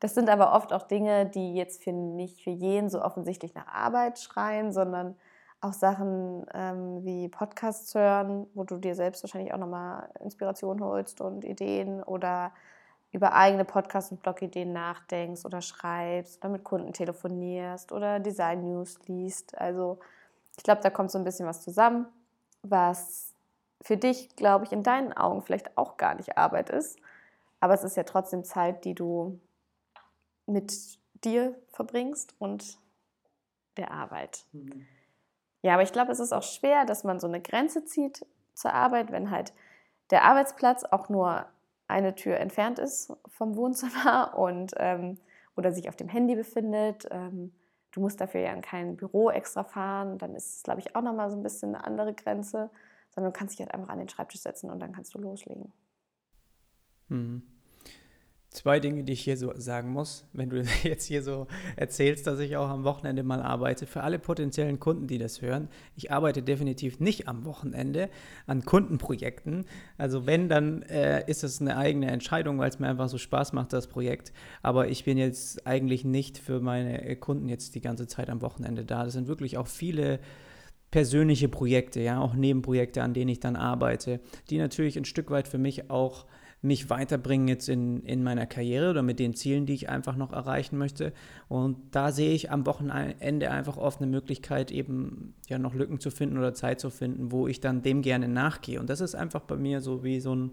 [0.00, 3.66] Das sind aber oft auch Dinge, die jetzt für nicht für jeden so offensichtlich nach
[3.66, 5.14] Arbeit schreien, sondern
[5.60, 11.20] auch Sachen ähm, wie Podcasts hören, wo du dir selbst wahrscheinlich auch nochmal Inspiration holst
[11.20, 12.52] und Ideen oder
[13.12, 18.98] über eigene Podcasts und Blogideen nachdenkst oder schreibst oder mit Kunden telefonierst oder Design News
[19.06, 19.58] liest.
[19.58, 19.98] Also
[20.56, 22.06] ich glaube, da kommt so ein bisschen was zusammen,
[22.62, 23.34] was
[23.82, 26.98] für dich, glaube ich, in deinen Augen vielleicht auch gar nicht Arbeit ist,
[27.60, 29.38] aber es ist ja trotzdem Zeit, die du
[30.46, 32.78] mit dir verbringst und
[33.76, 34.46] der Arbeit.
[34.52, 34.86] Mhm.
[35.62, 38.24] Ja, aber ich glaube, es ist auch schwer, dass man so eine Grenze zieht
[38.54, 39.52] zur Arbeit, wenn halt
[40.10, 41.46] der Arbeitsplatz auch nur
[41.86, 45.18] eine Tür entfernt ist vom Wohnzimmer und ähm,
[45.56, 47.06] oder sich auf dem Handy befindet.
[47.10, 47.52] Ähm,
[47.90, 50.16] du musst dafür ja in kein Büro extra fahren.
[50.18, 52.70] Dann ist es, glaube ich, auch nochmal so ein bisschen eine andere Grenze,
[53.10, 55.72] sondern du kannst dich halt einfach an den Schreibtisch setzen und dann kannst du loslegen.
[57.08, 57.42] Mhm.
[58.52, 62.40] Zwei Dinge, die ich hier so sagen muss, wenn du jetzt hier so erzählst, dass
[62.40, 63.86] ich auch am Wochenende mal arbeite.
[63.86, 68.10] Für alle potenziellen Kunden, die das hören, ich arbeite definitiv nicht am Wochenende
[68.48, 69.66] an Kundenprojekten.
[69.98, 73.52] Also wenn, dann äh, ist es eine eigene Entscheidung, weil es mir einfach so Spaß
[73.52, 74.32] macht, das Projekt.
[74.62, 78.84] Aber ich bin jetzt eigentlich nicht für meine Kunden jetzt die ganze Zeit am Wochenende
[78.84, 79.04] da.
[79.04, 80.18] Das sind wirklich auch viele
[80.90, 84.18] persönliche Projekte, ja, auch Nebenprojekte, an denen ich dann arbeite,
[84.50, 86.26] die natürlich ein Stück weit für mich auch
[86.62, 90.32] mich weiterbringen jetzt in, in meiner Karriere oder mit den Zielen, die ich einfach noch
[90.32, 91.12] erreichen möchte.
[91.48, 96.10] Und da sehe ich am Wochenende einfach oft eine Möglichkeit, eben ja noch Lücken zu
[96.10, 98.78] finden oder Zeit zu finden, wo ich dann dem gerne nachgehe.
[98.78, 100.50] Und das ist einfach bei mir so wie so ein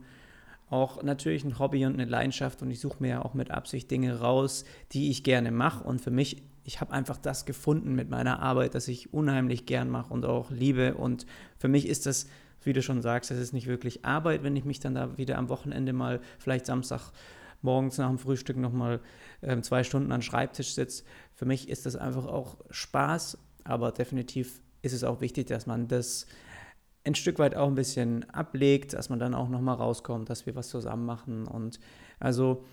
[0.69, 3.89] auch natürlich ein Hobby und eine Leidenschaft und ich suche mir ja auch mit Absicht
[3.89, 5.83] Dinge raus, die ich gerne mache.
[5.83, 9.89] Und für mich, ich habe einfach das gefunden mit meiner Arbeit, das ich unheimlich gern
[9.89, 10.95] mache und auch liebe.
[10.95, 11.25] Und
[11.57, 12.27] für mich ist das
[12.67, 15.37] wie du schon sagst, es ist nicht wirklich Arbeit, wenn ich mich dann da wieder
[15.37, 17.11] am Wochenende mal, vielleicht Samstag
[17.61, 18.99] morgens nach dem Frühstück nochmal
[19.41, 21.03] ähm, zwei Stunden an den Schreibtisch sitze.
[21.33, 25.87] Für mich ist das einfach auch Spaß, aber definitiv ist es auch wichtig, dass man
[25.87, 26.27] das
[27.03, 30.55] ein Stück weit auch ein bisschen ablegt, dass man dann auch nochmal rauskommt, dass wir
[30.55, 31.47] was zusammen machen.
[31.47, 31.79] Und
[32.19, 32.65] also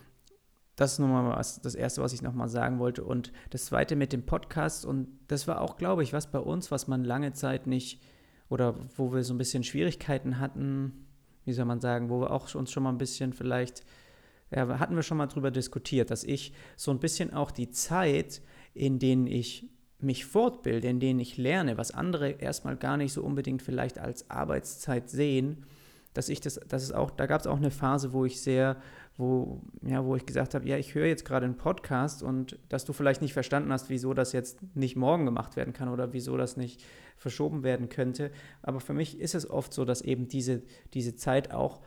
[0.75, 3.05] das ist nochmal was, das Erste, was ich nochmal sagen wollte.
[3.05, 4.85] Und das Zweite mit dem Podcast.
[4.85, 8.03] Und das war auch, glaube ich, was bei uns, was man lange Zeit nicht
[8.49, 11.07] oder wo wir so ein bisschen Schwierigkeiten hatten,
[11.45, 13.85] wie soll man sagen, wo wir auch uns schon mal ein bisschen vielleicht,
[14.51, 18.43] ja, hatten wir schon mal drüber diskutiert, dass ich so ein bisschen auch die Zeit,
[18.75, 23.23] in denen ich mich fortbilde, in denen ich lerne, was andere erstmal gar nicht so
[23.23, 25.65] unbedingt vielleicht als Arbeitszeit sehen,
[26.13, 28.77] dass ich das, das ist auch, da gab es auch eine Phase, wo ich sehr
[29.17, 32.85] wo, ja, wo ich gesagt habe, ja, ich höre jetzt gerade einen Podcast und dass
[32.85, 36.37] du vielleicht nicht verstanden hast, wieso das jetzt nicht morgen gemacht werden kann oder wieso
[36.37, 36.85] das nicht
[37.17, 38.33] verschoben werden könnte.
[38.63, 40.63] Aber für mich ist es oft so, dass eben diese,
[40.95, 41.81] diese Zeit auch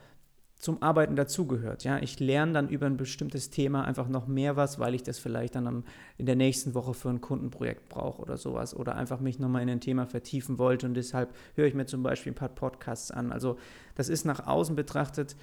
[0.59, 1.83] zum Arbeiten dazugehört.
[1.83, 5.19] Ja, ich lerne dann über ein bestimmtes Thema einfach noch mehr was, weil ich das
[5.19, 5.83] vielleicht dann am,
[6.17, 9.69] in der nächsten Woche für ein Kundenprojekt brauche oder sowas oder einfach mich nochmal in
[9.69, 13.31] ein Thema vertiefen wollte und deshalb höre ich mir zum Beispiel ein paar Podcasts an.
[13.31, 13.57] Also
[13.93, 15.35] das ist nach außen betrachtet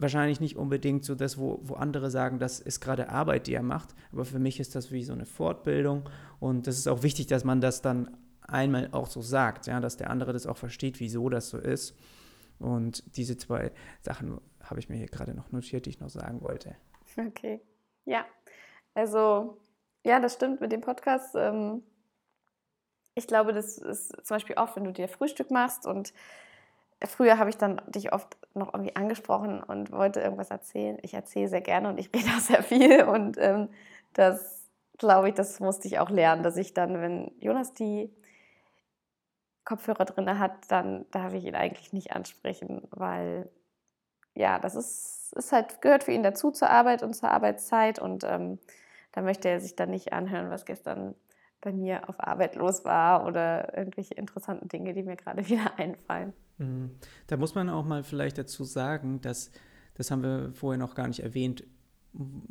[0.00, 3.62] wahrscheinlich nicht unbedingt so das, wo, wo andere sagen, das ist gerade Arbeit, die er
[3.62, 3.94] macht.
[4.12, 6.08] Aber für mich ist das wie so eine Fortbildung.
[6.38, 9.96] Und das ist auch wichtig, dass man das dann einmal auch so sagt, ja, dass
[9.96, 11.96] der andere das auch versteht, wieso das so ist.
[12.58, 16.42] Und diese zwei Sachen habe ich mir hier gerade noch notiert, die ich noch sagen
[16.42, 16.76] wollte.
[17.16, 17.60] Okay.
[18.04, 18.26] Ja.
[18.94, 19.58] Also,
[20.04, 21.34] ja, das stimmt mit dem Podcast.
[21.34, 21.82] Ähm,
[23.14, 26.12] ich glaube, das ist zum Beispiel oft, wenn du dir Frühstück machst und
[27.04, 30.98] früher habe ich dann dich oft noch irgendwie angesprochen und wollte irgendwas erzählen.
[31.02, 33.04] Ich erzähle sehr gerne und ich rede auch sehr viel.
[33.04, 33.68] Und ähm,
[34.12, 38.10] das, glaube ich, das musste ich auch lernen, dass ich dann, wenn Jonas die
[39.64, 43.48] Kopfhörer drin hat, dann darf ich ihn eigentlich nicht ansprechen, weil
[44.34, 48.24] ja, das ist, ist halt, gehört für ihn dazu zur Arbeit und zur Arbeitszeit und
[48.24, 48.58] ähm,
[49.12, 51.14] da möchte er sich dann nicht anhören, was gestern
[51.60, 56.32] bei mir auf Arbeit los war oder irgendwelche interessanten Dinge, die mir gerade wieder einfallen.
[56.58, 56.90] Mhm.
[57.26, 59.50] Da muss man auch mal vielleicht dazu sagen, dass,
[59.94, 61.64] das haben wir vorher noch gar nicht erwähnt,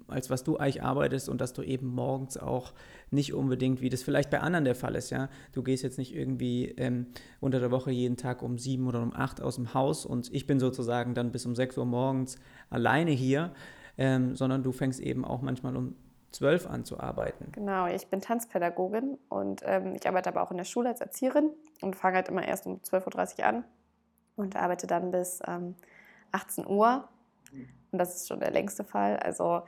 [0.08, 2.74] als was du eigentlich arbeitest und dass du eben morgens auch
[3.12, 6.16] nicht unbedingt, wie das vielleicht bei anderen der Fall ist, ja, du gehst jetzt nicht
[6.16, 7.08] irgendwie ähm,
[7.42, 10.48] unter der Woche jeden Tag um sieben oder um acht aus dem Haus und ich
[10.48, 12.38] bin sozusagen dann bis um sechs Uhr morgens
[12.70, 13.52] alleine hier,
[13.98, 15.96] ähm, sondern du fängst eben auch manchmal um
[16.32, 17.52] zwölf an zu arbeiten.
[17.52, 21.52] Genau, ich bin Tanzpädagogin und ähm, ich arbeite aber auch in der Schule als Erzieherin
[21.82, 23.64] und fange halt immer erst um 12.30 Uhr an
[24.36, 25.76] und arbeite dann bis ähm,
[26.32, 27.08] 18 Uhr.
[27.92, 29.18] Und das ist schon der längste Fall.
[29.18, 29.64] Also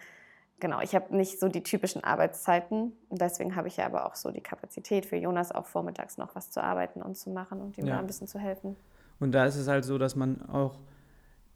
[0.60, 2.94] genau, ich habe nicht so die typischen Arbeitszeiten.
[3.10, 6.36] Und deswegen habe ich ja aber auch so die Kapazität für Jonas auch vormittags noch
[6.36, 7.96] was zu arbeiten und zu machen und ihm ja.
[7.96, 8.76] da ein bisschen zu helfen.
[9.20, 10.80] Und da ist es halt so, dass man auch,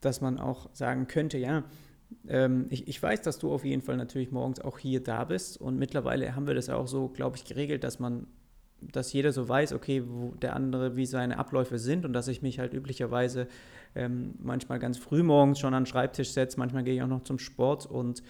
[0.01, 1.63] dass man auch sagen könnte, ja,
[2.27, 5.59] ähm, ich, ich weiß, dass du auf jeden Fall natürlich morgens auch hier da bist.
[5.59, 8.27] Und mittlerweile haben wir das auch so, glaube ich, geregelt, dass man
[8.81, 12.41] dass jeder so weiß, okay, wo der andere, wie seine Abläufe sind und dass ich
[12.41, 13.47] mich halt üblicherweise
[13.95, 17.23] ähm, manchmal ganz früh morgens schon an den Schreibtisch setze, manchmal gehe ich auch noch
[17.23, 18.21] zum Sport und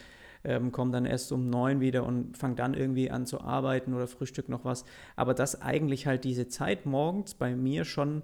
[0.44, 4.08] ähm, komme dann erst um neun wieder und fange dann irgendwie an zu arbeiten oder
[4.08, 4.86] frühstück noch was.
[5.16, 8.22] Aber dass eigentlich halt diese Zeit morgens bei mir schon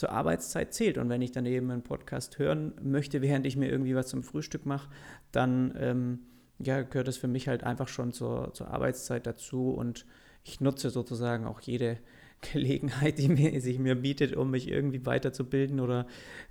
[0.00, 0.96] zur Arbeitszeit zählt.
[0.96, 4.22] Und wenn ich dann eben einen Podcast hören möchte, während ich mir irgendwie was zum
[4.22, 4.88] Frühstück mache,
[5.30, 6.20] dann ähm,
[6.58, 10.06] ja, gehört es für mich halt einfach schon zur, zur Arbeitszeit dazu und
[10.42, 11.98] ich nutze sozusagen auch jede
[12.52, 16.06] Gelegenheit, die mir, sich mir bietet, um mich irgendwie weiterzubilden oder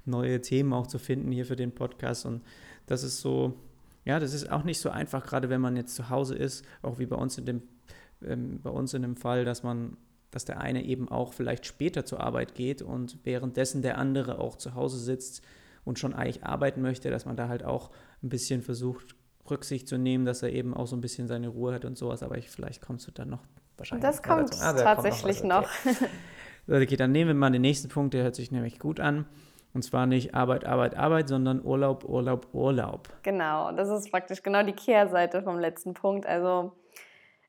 [0.06, 2.28] neue Themen auch zu finden hier für den Podcast.
[2.28, 2.44] Und
[2.86, 3.56] das ist so,
[4.06, 7.00] ja, das ist auch nicht so einfach, gerade wenn man jetzt zu Hause ist, auch
[7.00, 7.64] wie bei uns in dem,
[8.24, 9.98] ähm, bei uns in dem Fall, dass man,
[10.32, 14.56] dass der eine eben auch vielleicht später zur Arbeit geht und währenddessen der andere auch
[14.56, 15.42] zu Hause sitzt
[15.86, 17.90] und schon eigentlich arbeiten möchte, dass man da halt auch
[18.22, 19.16] ein bisschen versucht,
[19.50, 22.24] Rücksicht zu nehmen, dass er eben auch so ein bisschen seine Ruhe hat und sowas.
[22.24, 23.44] Aber ich, vielleicht kommst du dann noch
[23.78, 24.04] wahrscheinlich.
[24.04, 25.70] Das kommt ah, tatsächlich kommt noch.
[26.68, 26.68] noch.
[26.82, 29.26] okay, dann nehmen wir mal den nächsten Punkt, der hört sich nämlich gut an.
[29.74, 33.08] Und zwar nicht Arbeit, Arbeit, Arbeit, sondern Urlaub, Urlaub, Urlaub.
[33.22, 36.26] Genau, das ist praktisch genau die Kehrseite vom letzten Punkt.
[36.26, 36.74] Also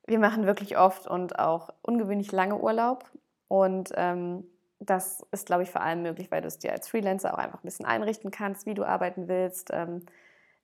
[0.06, 3.10] wir machen wirklich oft und auch ungewöhnlich lange Urlaub.
[3.48, 4.44] Und ähm,
[4.78, 7.62] das ist, glaube ich, vor allem möglich, weil du es dir als Freelancer auch einfach
[7.62, 10.06] ein bisschen einrichten kannst, wie du arbeiten willst, ähm,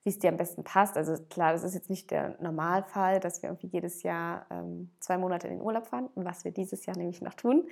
[0.04, 0.96] wie es dir am besten passt.
[0.96, 5.18] Also klar, das ist jetzt nicht der Normalfall, dass wir irgendwie jedes Jahr ähm, zwei
[5.18, 7.68] Monate in den Urlaub fahren, was wir dieses Jahr nämlich noch tun.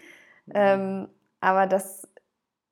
[0.46, 0.52] Mhm.
[0.54, 1.08] Ähm,
[1.40, 2.08] aber das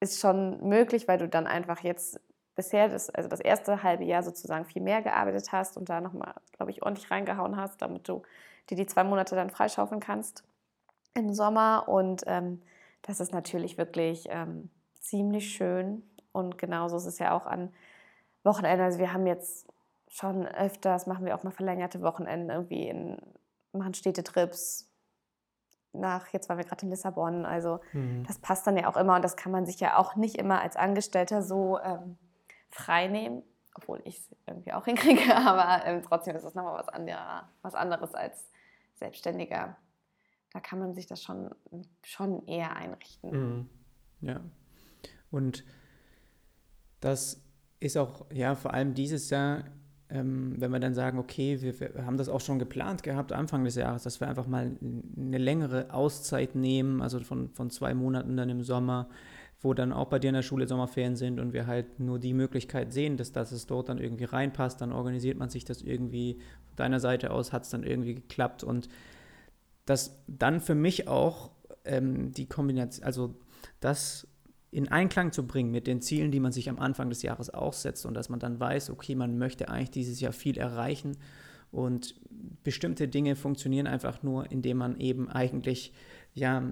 [0.00, 2.20] ist schon möglich, weil du dann einfach jetzt
[2.54, 6.34] bisher, das, also das erste halbe Jahr sozusagen viel mehr gearbeitet hast und da nochmal,
[6.52, 8.22] glaube ich, ordentlich reingehauen hast, damit du
[8.70, 10.44] dir die zwei Monate dann freischaufeln kannst
[11.14, 11.84] im Sommer.
[11.88, 12.62] Und ähm,
[13.02, 14.70] das ist natürlich wirklich ähm,
[15.00, 16.02] ziemlich schön.
[16.32, 17.72] Und genauso ist es ja auch an
[18.44, 18.84] Wochenenden.
[18.84, 19.66] Also wir haben jetzt
[20.08, 23.18] schon öfters, machen wir auch mal verlängerte Wochenenden irgendwie in,
[23.72, 24.88] machen Städtetrips
[25.94, 27.44] nach, jetzt waren wir gerade in Lissabon.
[27.44, 28.24] Also mhm.
[28.26, 30.60] das passt dann ja auch immer und das kann man sich ja auch nicht immer
[30.60, 32.16] als Angestellter so ähm,
[32.70, 33.42] frei nehmen,
[33.74, 37.74] obwohl ich es irgendwie auch hinkriege, aber ähm, trotzdem ist es nochmal was, anderer, was
[37.74, 38.48] anderes als
[38.94, 39.76] Selbstständiger
[40.52, 41.50] da kann man sich das schon,
[42.04, 43.30] schon eher einrichten.
[43.30, 43.68] Mhm.
[44.20, 44.40] Ja.
[45.30, 45.64] Und
[47.00, 47.42] das
[47.80, 49.64] ist auch, ja, vor allem dieses Jahr,
[50.10, 53.64] ähm, wenn wir dann sagen, okay, wir, wir, haben das auch schon geplant gehabt, Anfang
[53.64, 54.76] des Jahres, dass wir einfach mal
[55.16, 59.08] eine längere Auszeit nehmen, also von, von zwei Monaten dann im Sommer,
[59.62, 62.34] wo dann auch bei dir in der Schule Sommerferien sind und wir halt nur die
[62.34, 66.40] Möglichkeit sehen, dass, dass es dort dann irgendwie reinpasst, dann organisiert man sich das irgendwie,
[66.66, 68.88] von deiner Seite aus hat es dann irgendwie geklappt und
[69.86, 71.50] dass dann für mich auch
[71.84, 73.34] ähm, die Kombination, also
[73.80, 74.26] das
[74.72, 77.74] in Einklang zu bringen mit den Zielen, die man sich am Anfang des Jahres auch
[77.74, 81.18] setzt und dass man dann weiß, okay, man möchte eigentlich dieses Jahr viel erreichen
[81.70, 82.14] und
[82.64, 85.92] bestimmte Dinge funktionieren einfach nur, indem man eben eigentlich
[86.34, 86.62] ja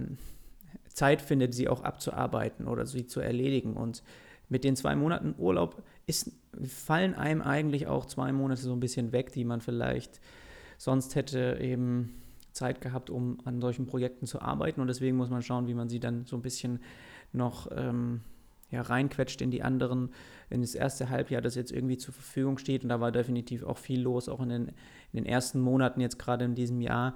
[1.00, 4.02] Zeit findet, sie auch abzuarbeiten oder sie zu erledigen und
[4.50, 6.32] mit den zwei Monaten Urlaub ist,
[6.62, 10.20] fallen einem eigentlich auch zwei Monate so ein bisschen weg, die man vielleicht
[10.76, 12.20] sonst hätte eben
[12.52, 14.82] Zeit gehabt, um an solchen Projekten zu arbeiten.
[14.82, 16.80] Und deswegen muss man schauen, wie man sie dann so ein bisschen
[17.32, 18.20] noch ähm,
[18.70, 20.10] ja, reinquetscht in die anderen,
[20.50, 22.82] in das erste Halbjahr, das jetzt irgendwie zur Verfügung steht.
[22.82, 24.68] Und da war definitiv auch viel los, auch in den,
[25.12, 27.14] in den ersten Monaten jetzt gerade in diesem Jahr.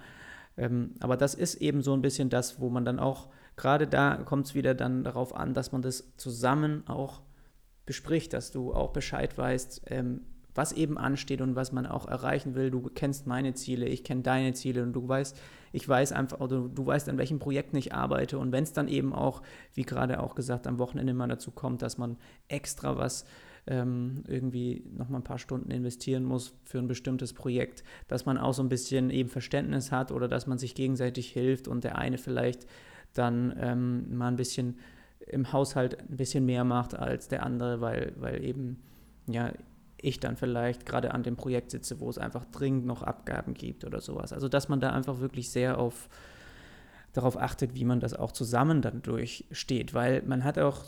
[0.57, 4.17] Ähm, aber das ist eben so ein bisschen das, wo man dann auch, gerade da
[4.17, 7.23] kommt es wieder dann darauf an, dass man das zusammen auch
[7.87, 10.23] bespricht, dass du auch Bescheid weißt, ähm,
[10.55, 12.71] was eben ansteht und was man auch erreichen will.
[12.71, 15.37] Du kennst meine Ziele, ich kenne deine Ziele und du weißt,
[15.73, 18.39] ich weiß einfach, oder du weißt, an welchen Projekten ich arbeite.
[18.39, 19.43] Und wenn es dann eben auch,
[19.75, 23.25] wie gerade auch gesagt, am Wochenende mal dazu kommt, dass man extra was
[23.67, 28.55] ähm, irgendwie nochmal ein paar Stunden investieren muss für ein bestimmtes Projekt, dass man auch
[28.55, 32.19] so ein bisschen eben Verständnis hat oder dass man sich gegenseitig hilft und der eine
[32.19, 32.67] vielleicht
[33.15, 34.79] dann ähm, mal ein bisschen
[35.27, 38.83] im Haushalt ein bisschen mehr macht als der andere, weil, weil eben
[39.27, 39.53] ja
[39.97, 43.85] ich dann vielleicht gerade an dem Projekt sitze, wo es einfach dringend noch Abgaben gibt
[43.85, 44.33] oder sowas.
[44.33, 46.09] Also dass man da einfach wirklich sehr auf
[47.15, 50.85] darauf achtet, wie man das auch zusammen dann durchsteht, weil man hat auch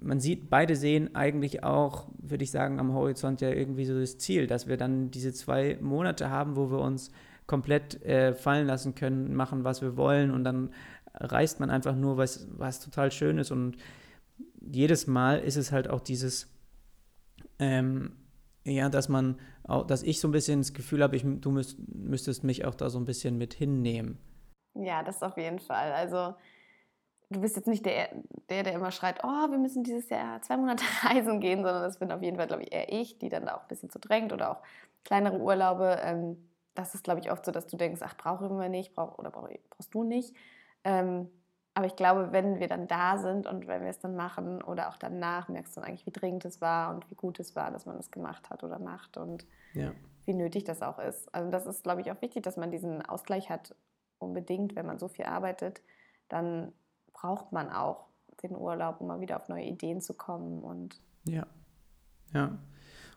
[0.00, 4.18] man sieht, beide sehen eigentlich auch, würde ich sagen, am Horizont ja irgendwie so das
[4.18, 7.10] Ziel, dass wir dann diese zwei Monate haben, wo wir uns
[7.46, 10.70] komplett äh, fallen lassen können, machen, was wir wollen und dann
[11.14, 13.76] reist man einfach nur, was, was total schön ist und
[14.60, 16.50] jedes Mal ist es halt auch dieses
[17.58, 18.16] ähm,
[18.64, 22.44] ja, dass man, auch, dass ich so ein bisschen das Gefühl habe, du müsst, müsstest
[22.44, 24.18] mich auch da so ein bisschen mit hinnehmen.
[24.74, 25.92] Ja, das auf jeden Fall.
[25.92, 26.34] Also
[27.30, 28.08] du bist jetzt nicht der,
[28.48, 31.98] der, der immer schreit, oh, wir müssen dieses Jahr zwei Monate reisen gehen, sondern das
[31.98, 33.98] bin auf jeden Fall, glaube ich, eher ich, die dann da auch ein bisschen zu
[33.98, 34.62] drängt oder auch
[35.04, 35.98] kleinere Urlaube.
[36.02, 39.18] Ähm, das ist, glaube ich, oft so, dass du denkst, ach, brauchen wir nicht, brauch,
[39.18, 40.34] oder brauchst du nicht.
[40.84, 41.28] Ähm,
[41.74, 44.88] aber ich glaube, wenn wir dann da sind und wenn wir es dann machen oder
[44.88, 47.72] auch danach, merkst du dann eigentlich, wie dringend es war und wie gut es war,
[47.72, 49.92] dass man es gemacht hat oder macht und ja.
[50.24, 51.34] wie nötig das auch ist.
[51.34, 53.74] Also das ist, glaube ich, auch wichtig, dass man diesen Ausgleich hat.
[54.20, 55.82] Unbedingt, wenn man so viel arbeitet,
[56.28, 56.72] dann
[57.12, 58.06] braucht man auch
[58.42, 60.62] den Urlaub, um mal wieder auf neue Ideen zu kommen.
[60.62, 61.46] Und ja,
[62.32, 62.56] ja.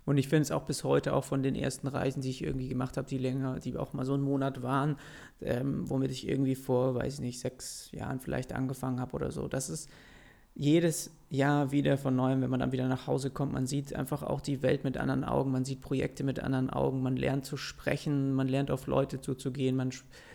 [0.08, 2.70] Und ich finde es auch bis heute, auch von den ersten Reisen, die ich irgendwie
[2.70, 4.96] gemacht habe, die länger, die auch mal so einen Monat waren,
[5.42, 9.50] ähm, womit ich irgendwie vor, weiß ich nicht, sechs Jahren vielleicht angefangen habe oder so.
[9.50, 9.90] Das ist
[10.56, 13.52] jedes Jahr wieder von neuem, wenn man dann wieder nach Hause kommt.
[13.52, 17.04] Man sieht einfach auch die Welt mit anderen Augen, man sieht Projekte mit anderen Augen,
[17.04, 19.92] man lernt zu sprechen, man lernt auf Leute zuzugehen, man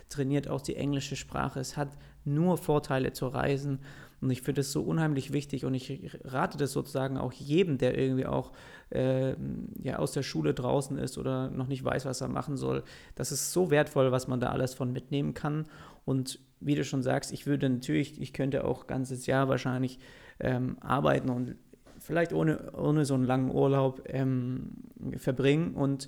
[0.07, 1.59] trainiert auch die englische Sprache.
[1.59, 1.89] Es hat
[2.25, 3.79] nur Vorteile zu reisen
[4.23, 7.97] und ich finde es so unheimlich wichtig und ich rate das sozusagen auch jedem, der
[7.97, 8.53] irgendwie auch
[8.89, 9.35] äh,
[9.81, 12.83] ja, aus der Schule draußen ist oder noch nicht weiß, was er machen soll.
[13.15, 15.65] Das ist so wertvoll, was man da alles von mitnehmen kann.
[16.05, 19.99] Und wie du schon sagst, ich würde natürlich, ich könnte auch ganzes Jahr wahrscheinlich
[20.39, 21.55] ähm, arbeiten und
[21.99, 24.71] vielleicht ohne, ohne so einen langen Urlaub ähm,
[25.17, 26.07] verbringen und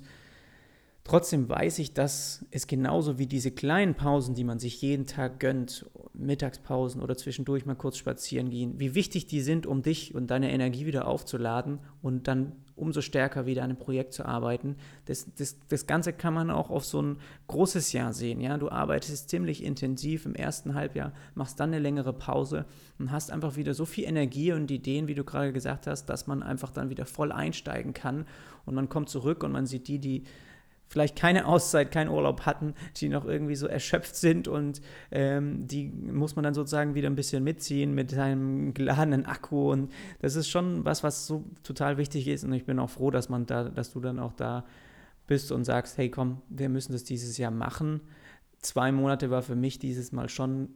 [1.06, 5.38] Trotzdem weiß ich, dass es genauso wie diese kleinen Pausen, die man sich jeden Tag
[5.38, 5.86] gönnt,
[6.18, 10.52] Mittagspausen oder zwischendurch mal kurz spazieren gehen, wie wichtig die sind, um dich und deine
[10.52, 14.76] Energie wieder aufzuladen und dann umso stärker wieder an einem Projekt zu arbeiten.
[15.06, 18.40] Das, das, das Ganze kann man auch auf so ein großes Jahr sehen.
[18.40, 18.58] Ja?
[18.58, 22.66] Du arbeitest ziemlich intensiv im ersten Halbjahr, machst dann eine längere Pause
[22.98, 26.26] und hast einfach wieder so viel Energie und Ideen, wie du gerade gesagt hast, dass
[26.26, 28.26] man einfach dann wieder voll einsteigen kann
[28.66, 30.24] und man kommt zurück und man sieht die, die
[30.88, 35.88] vielleicht keine Auszeit, keinen Urlaub hatten, die noch irgendwie so erschöpft sind und ähm, die
[35.88, 40.48] muss man dann sozusagen wieder ein bisschen mitziehen mit seinem geladenen Akku und das ist
[40.48, 43.64] schon was, was so total wichtig ist und ich bin auch froh, dass man da,
[43.64, 44.64] dass du dann auch da
[45.26, 48.00] bist und sagst, hey komm, wir müssen das dieses Jahr machen.
[48.60, 50.68] Zwei Monate war für mich dieses Mal schon,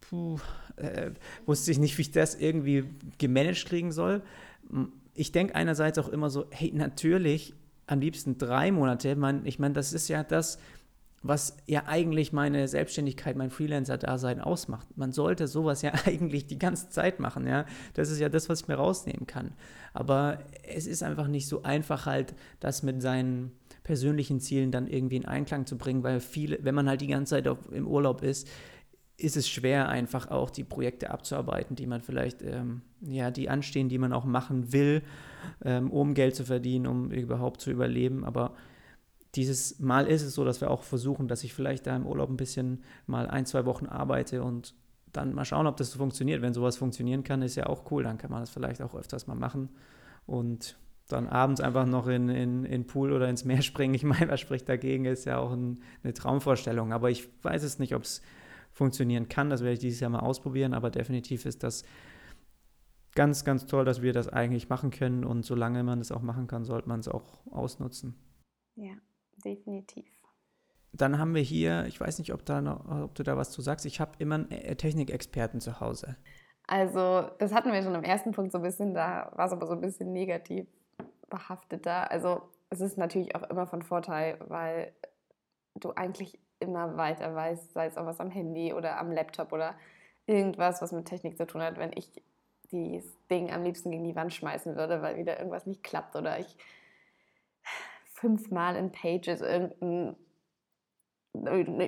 [0.00, 0.38] puh,
[0.76, 1.12] äh,
[1.46, 2.84] wusste ich nicht, wie ich das irgendwie
[3.18, 4.22] gemanagt kriegen soll.
[5.14, 7.54] Ich denke einerseits auch immer so, hey, natürlich
[7.88, 9.16] am liebsten drei Monate.
[9.16, 10.58] Man, ich meine, das ist ja das,
[11.22, 14.86] was ja eigentlich meine Selbstständigkeit, mein Freelancer-Dasein ausmacht.
[14.96, 17.64] Man sollte sowas ja eigentlich die ganze Zeit machen, ja.
[17.94, 19.52] Das ist ja das, was ich mir rausnehmen kann.
[19.92, 25.16] Aber es ist einfach nicht so einfach halt, das mit seinen persönlichen Zielen dann irgendwie
[25.16, 28.22] in Einklang zu bringen, weil viele, wenn man halt die ganze Zeit auf, im Urlaub
[28.22, 28.46] ist,
[29.16, 33.88] ist es schwer, einfach auch die Projekte abzuarbeiten, die man vielleicht, ähm, ja, die anstehen,
[33.88, 35.02] die man auch machen will,
[35.64, 38.24] ähm, um Geld zu verdienen, um überhaupt zu überleben.
[38.24, 38.54] Aber
[39.34, 42.30] dieses Mal ist es so, dass wir auch versuchen, dass ich vielleicht da im Urlaub
[42.30, 44.74] ein bisschen mal ein, zwei Wochen arbeite und
[45.12, 46.42] dann mal schauen, ob das so funktioniert.
[46.42, 48.02] Wenn sowas funktionieren kann, ist ja auch cool.
[48.02, 49.70] Dann kann man das vielleicht auch öfters mal machen
[50.26, 53.94] und dann abends einfach noch in, in, in Pool oder ins Meer springen.
[53.94, 56.92] Ich meine, was spricht dagegen, ist ja auch ein, eine Traumvorstellung.
[56.92, 58.22] Aber ich weiß es nicht, ob es
[58.72, 59.50] funktionieren kann.
[59.50, 61.84] Das werde ich dieses Jahr mal ausprobieren, aber definitiv ist das
[63.18, 66.46] ganz, ganz toll, dass wir das eigentlich machen können und solange man es auch machen
[66.46, 68.14] kann, sollte man es auch ausnutzen.
[68.76, 68.92] Ja,
[69.44, 70.06] definitiv.
[70.92, 73.60] Dann haben wir hier, ich weiß nicht, ob, da noch, ob du da was zu
[73.60, 76.16] sagst, ich habe immer einen äh, Technikexperten zu Hause.
[76.68, 79.66] Also, das hatten wir schon im ersten Punkt so ein bisschen, da war es aber
[79.66, 80.68] so ein bisschen negativ
[81.28, 82.12] behafteter.
[82.12, 84.92] Also, es ist natürlich auch immer von Vorteil, weil
[85.74, 89.74] du eigentlich immer weiter weiß, sei es auch was am Handy oder am Laptop oder
[90.26, 92.22] irgendwas, was mit Technik zu tun hat, wenn ich
[92.70, 96.38] dieses Ding am liebsten gegen die Wand schmeißen würde, weil wieder irgendwas nicht klappt oder
[96.38, 96.56] ich
[98.04, 100.16] fünfmal in Pages irgendeine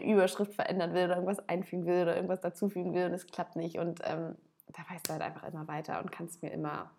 [0.05, 3.79] Überschrift verändern will oder irgendwas einfügen will oder irgendwas dazufügen will und es klappt nicht.
[3.79, 4.37] Und ähm,
[4.69, 6.91] da weißt du halt einfach immer weiter und kannst mir immer,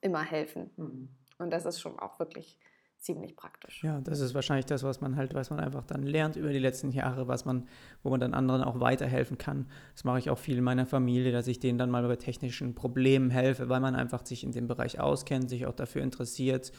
[0.00, 0.70] immer helfen.
[0.76, 1.08] Mhm.
[1.38, 2.58] Und das ist schon auch wirklich
[3.02, 3.82] ziemlich praktisch.
[3.82, 6.58] Ja, das ist wahrscheinlich das, was man halt, was man einfach dann lernt über die
[6.58, 7.66] letzten Jahre, was man,
[8.02, 9.66] wo man dann anderen auch weiterhelfen kann.
[9.94, 12.74] Das mache ich auch viel in meiner Familie, dass ich denen dann mal bei technischen
[12.74, 16.72] Problemen helfe, weil man einfach sich in dem Bereich auskennt, sich auch dafür interessiert.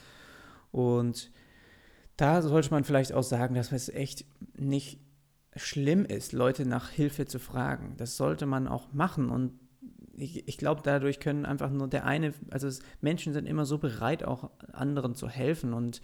[0.72, 1.30] Und
[2.16, 4.24] da sollte man vielleicht auch sagen, dass es echt
[4.56, 4.98] nicht
[5.56, 7.94] schlimm ist, Leute nach Hilfe zu fragen.
[7.98, 9.52] Das sollte man auch machen und
[10.16, 13.78] ich, ich glaube, dadurch können einfach nur der eine, also es, Menschen sind immer so
[13.78, 15.72] bereit, auch anderen zu helfen.
[15.72, 16.00] Und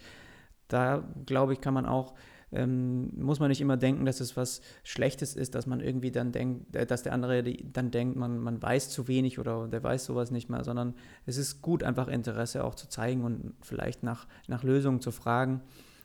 [0.67, 2.13] da, glaube ich, kann man auch,
[2.51, 6.31] ähm, muss man nicht immer denken, dass es was Schlechtes ist, dass man irgendwie dann
[6.31, 10.05] denkt, äh, dass der andere dann denkt, man, man weiß zu wenig oder der weiß
[10.05, 10.95] sowas nicht mehr, sondern
[11.25, 15.61] es ist gut, einfach Interesse auch zu zeigen und vielleicht nach, nach Lösungen zu fragen.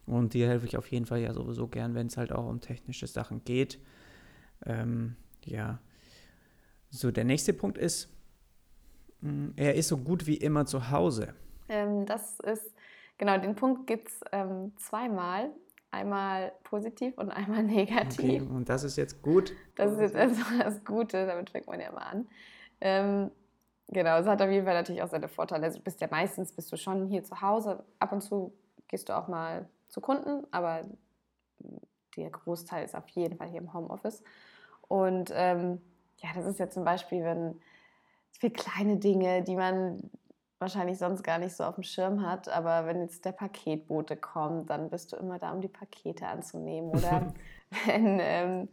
[0.07, 2.61] Und dir helfe ich auf jeden Fall ja sowieso gern, wenn es halt auch um
[2.61, 3.81] technische Sachen geht.
[4.65, 5.81] Ähm, ja,
[6.97, 8.09] so, der nächste Punkt ist,
[9.21, 11.35] mm, er ist so gut wie immer zu Hause.
[11.69, 12.75] Ähm, das ist,
[13.19, 15.51] genau, den Punkt gibt es ähm, zweimal.
[15.91, 18.19] Einmal positiv und einmal negativ.
[18.19, 19.53] Okay, und das ist jetzt gut.
[19.77, 22.29] Das ist jetzt erstmal das Gute, damit fängt man ja mal an.
[22.81, 23.31] Ähm,
[23.89, 25.65] genau, es hat auf jeden Fall natürlich auch seine Vorteile.
[25.65, 27.85] Also du bist ja meistens bist du schon hier zu Hause.
[27.99, 28.53] Ab und zu
[28.89, 30.83] gehst du auch mal zu Kunden, aber
[32.17, 34.23] der Großteil ist auf jeden Fall hier im Homeoffice.
[34.89, 35.81] Und ähm,
[36.19, 37.61] ja, das ist ja zum Beispiel, wenn
[38.33, 40.11] für kleine Dinge, die man
[40.59, 44.71] wahrscheinlich sonst gar nicht so auf dem Schirm hat, aber wenn jetzt der Paketbote kommt,
[44.71, 46.91] dann bist du immer da, um die Pakete anzunehmen.
[46.91, 47.35] Oder
[47.87, 48.69] wenn, ähm,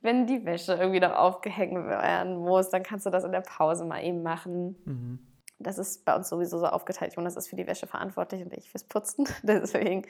[0.00, 3.84] wenn die Wäsche irgendwie noch aufgehängt werden muss, dann kannst du das in der Pause
[3.84, 4.76] mal eben machen.
[4.84, 5.18] Mhm.
[5.58, 7.14] Das ist bei uns sowieso so aufgeteilt.
[7.14, 9.26] Jonas ist für die Wäsche verantwortlich und ich fürs Putzen.
[9.42, 10.02] Deswegen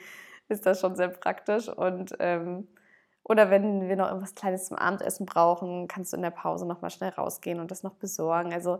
[0.49, 1.67] ist das schon sehr praktisch.
[1.67, 2.67] Und ähm,
[3.27, 6.81] oder wenn wir noch irgendwas Kleines zum Abendessen brauchen, kannst du in der Pause noch
[6.81, 8.53] mal schnell rausgehen und das noch besorgen.
[8.53, 8.79] Also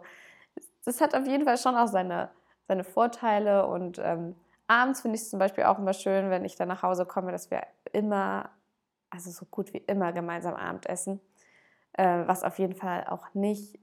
[0.85, 2.29] das hat auf jeden Fall schon auch seine,
[2.67, 3.67] seine Vorteile.
[3.67, 4.35] Und ähm,
[4.67, 7.33] abends finde ich es zum Beispiel auch immer schön, wenn ich dann nach Hause komme,
[7.33, 8.49] dass wir immer,
[9.09, 11.19] also so gut wie immer gemeinsam Abendessen.
[11.93, 13.77] Äh, was auf jeden Fall auch nicht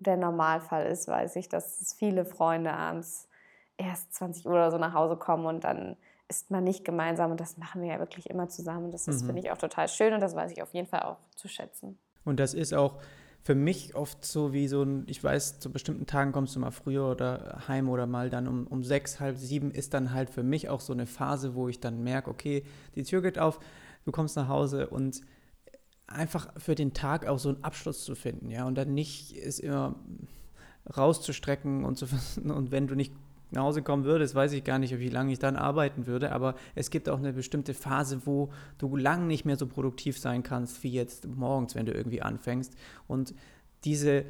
[0.00, 3.28] der Normalfall ist, weiß ich, dass viele Freunde abends
[3.76, 5.96] erst 20 Uhr oder so nach Hause kommen und dann
[6.28, 8.90] isst man nicht gemeinsam und das machen wir ja wirklich immer zusammen.
[8.90, 9.18] Das mhm.
[9.18, 11.98] finde ich, auch total schön und das weiß ich auf jeden Fall auch zu schätzen.
[12.24, 13.00] Und das ist auch
[13.42, 16.70] für mich oft so wie so ein, ich weiß, zu bestimmten Tagen kommst du mal
[16.70, 20.42] früher oder heim oder mal dann um, um sechs, halb sieben ist dann halt für
[20.42, 22.64] mich auch so eine Phase, wo ich dann merke, okay,
[22.94, 23.58] die Tür geht auf,
[24.04, 25.22] du kommst nach Hause und
[26.06, 29.60] einfach für den Tag auch so einen Abschluss zu finden, ja, und dann nicht ist
[29.60, 29.94] immer
[30.94, 32.06] rauszustrecken und zu
[32.44, 33.14] und wenn du nicht
[33.50, 36.54] nach Hause kommen würdest, weiß ich gar nicht, wie lange ich dann arbeiten würde, aber
[36.74, 40.82] es gibt auch eine bestimmte Phase, wo du lang nicht mehr so produktiv sein kannst
[40.82, 42.74] wie jetzt morgens, wenn du irgendwie anfängst.
[43.06, 43.34] Und
[43.84, 44.24] diese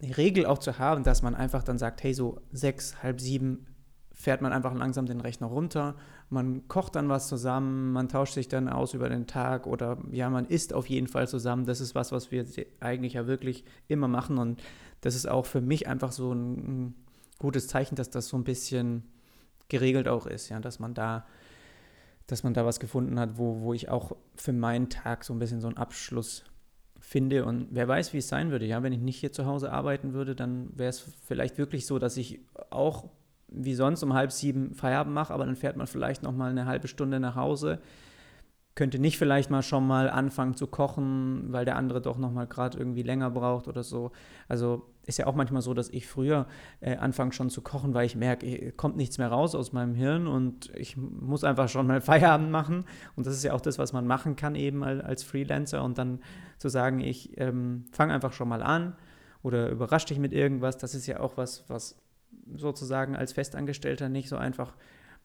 [0.00, 3.66] Regel auch zu haben, dass man einfach dann sagt, hey, so sechs, halb sieben
[4.12, 5.94] fährt man einfach langsam den Rechner runter,
[6.28, 10.28] man kocht dann was zusammen, man tauscht sich dann aus über den Tag oder ja,
[10.28, 11.64] man isst auf jeden Fall zusammen.
[11.64, 12.44] Das ist was, was wir
[12.80, 14.60] eigentlich ja wirklich immer machen und
[15.00, 16.94] das ist auch für mich einfach so ein
[17.38, 19.04] gutes Zeichen, dass das so ein bisschen
[19.68, 21.26] geregelt auch ist, ja, dass man da,
[22.26, 25.38] dass man da was gefunden hat, wo, wo ich auch für meinen Tag so ein
[25.38, 26.44] bisschen so einen Abschluss
[26.98, 27.44] finde.
[27.44, 30.14] Und wer weiß, wie es sein würde, ja, wenn ich nicht hier zu Hause arbeiten
[30.14, 33.08] würde, dann wäre es vielleicht wirklich so, dass ich auch
[33.48, 36.66] wie sonst um halb sieben Feierabend mache, aber dann fährt man vielleicht noch mal eine
[36.66, 37.80] halbe Stunde nach Hause
[38.78, 42.46] könnte nicht vielleicht mal schon mal anfangen zu kochen, weil der andere doch noch mal
[42.46, 44.12] gerade irgendwie länger braucht oder so.
[44.46, 46.46] Also ist ja auch manchmal so, dass ich früher
[46.80, 50.26] äh, anfange schon zu kochen, weil ich merke, kommt nichts mehr raus aus meinem Hirn
[50.26, 52.84] und ich muss einfach schon mal Feierabend machen.
[53.16, 56.20] Und das ist ja auch das, was man machen kann eben als Freelancer und dann
[56.58, 58.94] zu sagen, ich ähm, fange einfach schon mal an
[59.42, 60.76] oder überrasche dich mit irgendwas.
[60.76, 61.96] Das ist ja auch was, was
[62.54, 64.74] sozusagen als Festangestellter nicht so einfach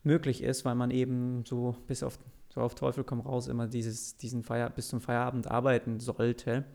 [0.04, 2.18] möglich ist, weil man eben so bis auf
[2.54, 6.66] so auf Teufel komm raus immer dieses, diesen Feier, bis zum Feierabend arbeiten sollte.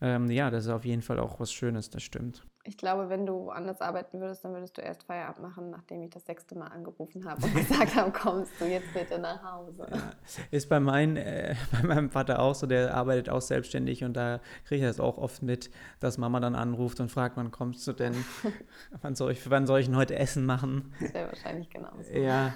[0.00, 2.46] Ähm, ja, das ist auf jeden Fall auch was Schönes, das stimmt.
[2.64, 6.10] Ich glaube, wenn du woanders arbeiten würdest, dann würdest du erst Feierabend machen, nachdem ich
[6.10, 9.86] das sechste Mal angerufen habe und gesagt habe, kommst du jetzt bitte nach Hause.
[9.88, 10.12] Ja,
[10.50, 14.40] ist bei, mein, äh, bei meinem Vater auch so, der arbeitet auch selbstständig und da
[14.64, 15.70] kriege ich das auch oft mit,
[16.00, 18.14] dass Mama dann anruft und fragt, wann kommst du denn,
[19.00, 20.92] wann soll ich, wann soll ich denn heute Essen machen?
[21.00, 22.12] Das wäre wahrscheinlich genauso.
[22.12, 22.52] Ja,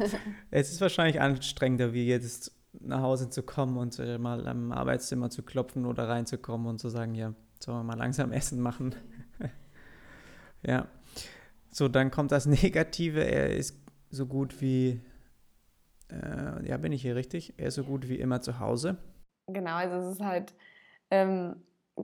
[0.50, 5.30] es ist wahrscheinlich anstrengender, wie jetzt nach Hause zu kommen und äh, mal am Arbeitszimmer
[5.30, 8.94] zu klopfen oder reinzukommen und zu sagen, ja, sollen wir mal langsam Essen machen.
[10.62, 10.86] ja.
[11.70, 13.24] So, dann kommt das Negative.
[13.24, 13.76] Er ist
[14.10, 15.00] so gut wie,
[16.10, 17.54] äh, ja, bin ich hier richtig?
[17.56, 18.98] Er ist so gut wie immer zu Hause.
[19.46, 20.54] Genau, also es ist halt,
[21.10, 21.56] ähm,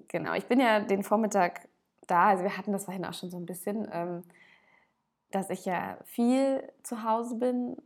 [0.09, 1.69] genau, ich bin ja den Vormittag
[2.07, 4.23] da, also wir hatten das vorhin auch schon so ein bisschen, ähm,
[5.31, 7.77] dass ich ja viel zu Hause bin,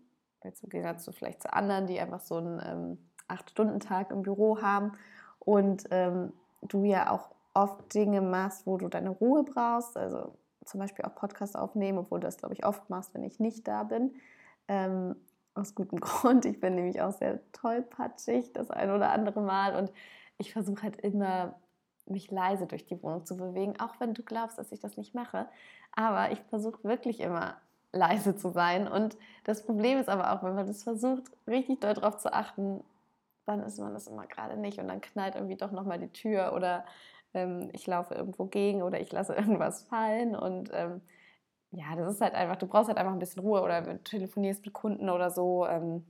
[0.44, 4.60] jetzt im Gegensatz zu vielleicht zu anderen, die einfach so einen ähm, Acht-Stunden-Tag im Büro
[4.60, 4.92] haben
[5.38, 6.32] und ähm,
[6.62, 10.34] du ja auch oft Dinge machst, wo du deine Ruhe brauchst, also
[10.64, 13.66] zum Beispiel auch Podcast aufnehmen, obwohl du das, glaube ich, oft machst, wenn ich nicht
[13.66, 14.14] da bin.
[14.68, 15.16] Ähm,
[15.54, 16.44] aus gutem Grund.
[16.44, 19.92] Ich bin nämlich auch sehr tollpatschig das ein oder andere Mal und
[20.38, 21.58] ich versuche halt immer,
[22.06, 25.14] mich leise durch die Wohnung zu bewegen, auch wenn du glaubst, dass ich das nicht
[25.14, 25.46] mache.
[25.92, 27.56] Aber ich versuche wirklich immer
[27.92, 28.88] leise zu sein.
[28.88, 32.82] Und das Problem ist aber auch, wenn man das versucht, richtig doll darauf zu achten,
[33.46, 36.52] dann ist man das immer gerade nicht und dann knallt irgendwie doch nochmal die Tür
[36.54, 36.84] oder
[37.34, 41.00] ähm, ich laufe irgendwo gegen oder ich lasse irgendwas fallen und ähm,
[41.72, 44.64] ja, das ist halt einfach, du brauchst halt einfach ein bisschen Ruhe oder du telefonierst
[44.64, 45.66] mit Kunden oder so.
[45.66, 46.04] Ähm,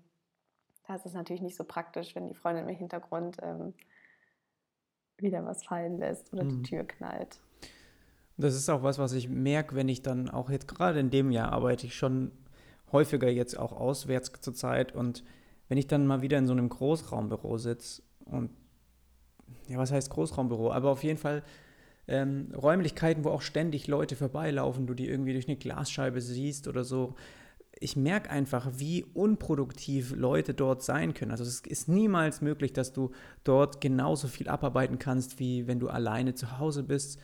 [0.86, 3.74] da ist es natürlich nicht so praktisch, wenn die Freundin im Hintergrund ähm,
[5.18, 6.48] wieder was fallen lässt oder mhm.
[6.48, 7.40] die Tür knallt.
[8.40, 11.30] Das ist auch was, was ich merke, wenn ich dann auch jetzt gerade in dem
[11.30, 12.32] Jahr arbeite ich schon
[12.90, 15.22] häufiger jetzt auch auswärts zur Zeit und
[15.68, 18.50] wenn ich dann mal wieder in so einem Großraumbüro sitze und
[19.68, 21.42] ja, was heißt Großraumbüro, aber auf jeden Fall
[22.08, 26.82] ähm, Räumlichkeiten, wo auch ständig Leute vorbeilaufen, du die irgendwie durch eine Glasscheibe siehst oder
[26.82, 27.14] so.
[27.78, 31.30] Ich merke einfach, wie unproduktiv Leute dort sein können.
[31.30, 33.12] Also es ist niemals möglich, dass du
[33.44, 37.20] dort genauso viel abarbeiten kannst, wie wenn du alleine zu Hause bist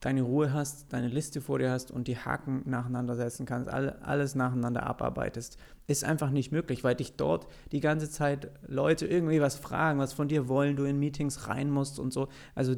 [0.00, 4.34] deine Ruhe hast, deine Liste vor dir hast und die Haken nacheinander setzen kannst, alles
[4.34, 9.56] nacheinander abarbeitest, ist einfach nicht möglich, weil dich dort die ganze Zeit Leute irgendwie was
[9.56, 12.28] fragen, was von dir wollen, du in Meetings rein musst und so.
[12.54, 12.76] Also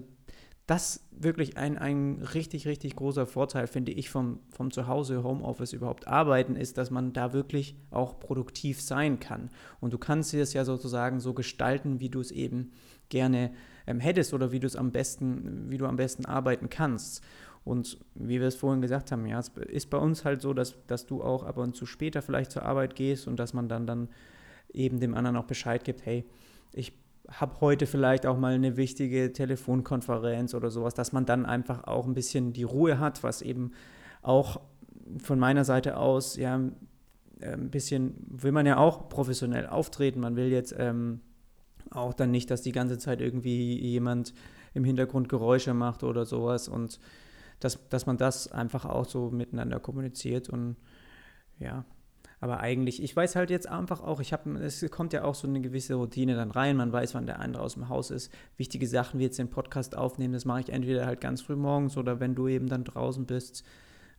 [0.68, 6.06] das wirklich ein, ein richtig, richtig großer Vorteil, finde ich, vom, vom Zuhause Homeoffice überhaupt
[6.06, 9.48] arbeiten, ist, dass man da wirklich auch produktiv sein kann.
[9.80, 12.72] Und du kannst es ja sozusagen so gestalten, wie du es eben
[13.08, 13.50] gerne
[13.88, 17.24] ähm, hättest oder wie du es am besten, wie du am besten arbeiten kannst.
[17.64, 20.76] Und wie wir es vorhin gesagt haben, ja, es ist bei uns halt so, dass,
[20.86, 23.86] dass du auch ab und zu später vielleicht zur Arbeit gehst und dass man dann,
[23.86, 24.08] dann
[24.72, 26.24] eben dem anderen auch Bescheid gibt, hey,
[26.72, 26.92] ich
[27.30, 32.06] habe heute vielleicht auch mal eine wichtige Telefonkonferenz oder sowas, dass man dann einfach auch
[32.06, 33.72] ein bisschen die Ruhe hat, was eben
[34.22, 34.60] auch
[35.18, 40.20] von meiner Seite aus ja ein bisschen, will man ja auch professionell auftreten.
[40.20, 41.20] Man will jetzt ähm,
[41.90, 44.34] auch dann nicht, dass die ganze Zeit irgendwie jemand
[44.74, 47.00] im Hintergrund Geräusche macht oder sowas und
[47.60, 50.76] dass, dass man das einfach auch so miteinander kommuniziert und
[51.58, 51.84] ja,
[52.40, 55.48] aber eigentlich, ich weiß halt jetzt einfach auch, ich habe, es kommt ja auch so
[55.48, 58.32] eine gewisse Routine dann rein, man weiß, wann der andere aus dem Haus ist.
[58.56, 61.96] Wichtige Sachen wie jetzt den Podcast aufnehmen, das mache ich entweder halt ganz früh morgens
[61.96, 63.64] oder wenn du eben dann draußen bist.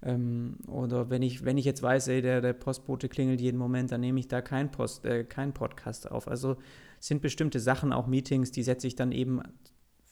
[0.01, 3.91] Ähm, oder wenn ich, wenn ich jetzt weiß, ey, der, der Postbote klingelt jeden Moment,
[3.91, 6.27] dann nehme ich da keinen Post, äh, kein Podcast auf.
[6.27, 6.57] Also
[6.99, 9.41] sind bestimmte Sachen, auch Meetings, die setze ich dann eben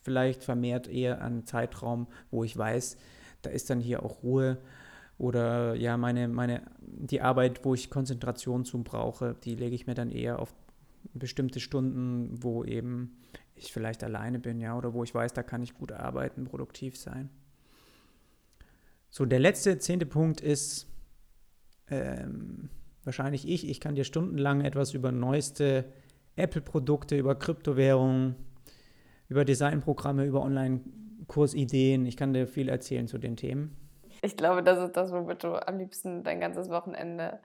[0.03, 2.97] vielleicht vermehrt eher an einen Zeitraum, wo ich weiß,
[3.41, 4.57] da ist dann hier auch Ruhe
[5.17, 9.95] oder ja, meine, meine, die Arbeit, wo ich Konzentration zum brauche, die lege ich mir
[9.95, 10.53] dann eher auf
[11.13, 13.17] bestimmte Stunden, wo eben
[13.55, 16.95] ich vielleicht alleine bin, ja, oder wo ich weiß, da kann ich gut arbeiten, produktiv
[16.95, 17.29] sein.
[19.09, 20.87] So, der letzte, zehnte Punkt ist
[21.89, 22.69] ähm,
[23.03, 23.67] wahrscheinlich ich.
[23.67, 25.85] Ich kann dir stundenlang etwas über neueste
[26.37, 28.35] Apple-Produkte, über Kryptowährungen,
[29.27, 32.05] über Designprogramme, über Online-Kursideen.
[32.05, 33.75] Ich kann dir viel erzählen zu den Themen.
[34.21, 37.39] Ich glaube, das ist das, womit du am liebsten dein ganzes Wochenende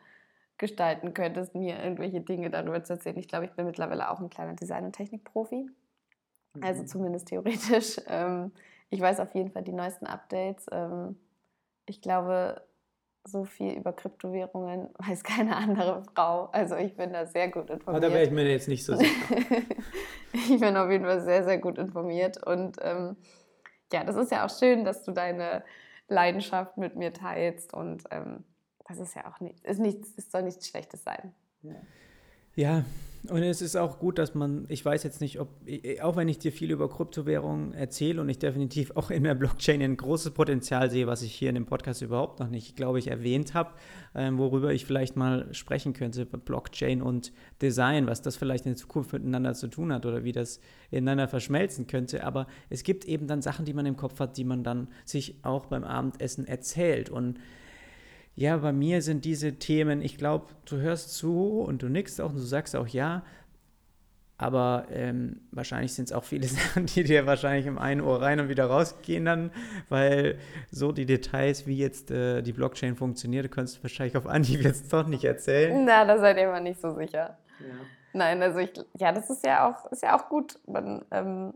[0.59, 3.19] gestalten könntest, mir irgendwelche Dinge darüber zu erzählen.
[3.19, 5.69] Ich glaube, ich bin mittlerweile auch ein kleiner Design- und Technikprofi.
[6.61, 6.87] Also mhm.
[6.87, 7.97] zumindest theoretisch.
[8.07, 8.53] Ähm,
[8.91, 10.67] ich weiß auf jeden Fall die neuesten Updates.
[10.71, 11.17] Ähm,
[11.87, 12.63] ich glaube,
[13.25, 16.47] so viel über Kryptowährungen weiß keine andere Frau.
[16.47, 17.89] Also ich bin da sehr gut informiert.
[17.89, 19.37] Aber da wäre ich mir jetzt nicht so sicher.
[20.33, 22.45] ich bin auf jeden Fall sehr, sehr gut informiert.
[22.45, 23.17] Und ähm,
[23.93, 25.65] ja, das ist ja auch schön, dass du deine
[26.09, 27.73] Leidenschaft mit mir teilst.
[27.73, 28.45] Und ähm,
[28.89, 31.35] das ist ja auch nicht, ist nichts, es soll nichts Schlechtes sein.
[31.63, 31.75] Ja.
[32.55, 32.85] ja.
[33.29, 35.49] Und es ist auch gut, dass man, ich weiß jetzt nicht, ob,
[36.01, 39.81] auch wenn ich dir viel über Kryptowährungen erzähle und ich definitiv auch in der Blockchain
[39.81, 43.07] ein großes Potenzial sehe, was ich hier in dem Podcast überhaupt noch nicht, glaube ich,
[43.07, 43.71] erwähnt habe,
[44.17, 49.13] ähm, worüber ich vielleicht mal sprechen könnte, Blockchain und Design, was das vielleicht in Zukunft
[49.13, 50.59] miteinander zu tun hat oder wie das
[50.91, 52.25] ineinander verschmelzen könnte.
[52.25, 55.37] Aber es gibt eben dann Sachen, die man im Kopf hat, die man dann sich
[55.45, 57.39] auch beim Abendessen erzählt und
[58.35, 62.31] ja, bei mir sind diese Themen, ich glaube, du hörst zu und du nickst auch
[62.31, 63.23] und du sagst auch ja,
[64.43, 68.41] aber ähm, wahrscheinlich sind es auch viele Sachen, die dir wahrscheinlich im einen Ohr rein
[68.41, 69.53] und wieder rausgehen dann,
[69.89, 70.39] weil
[70.71, 74.93] so die Details, wie jetzt äh, die Blockchain funktioniert, könntest du wahrscheinlich auf Anhieb jetzt
[74.93, 75.85] doch nicht erzählen.
[75.85, 77.39] Na, da seid ihr immer nicht so sicher.
[77.61, 77.75] Ja.
[78.15, 80.59] Nein, also ich, ja, das ist ja auch, ist ja auch gut.
[80.67, 81.55] Man ähm,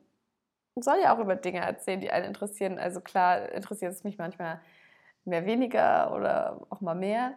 [0.76, 2.78] soll ja auch über Dinge erzählen, die einen interessieren.
[2.78, 4.60] Also klar interessiert es mich manchmal
[5.26, 7.34] mehr weniger oder auch mal mehr.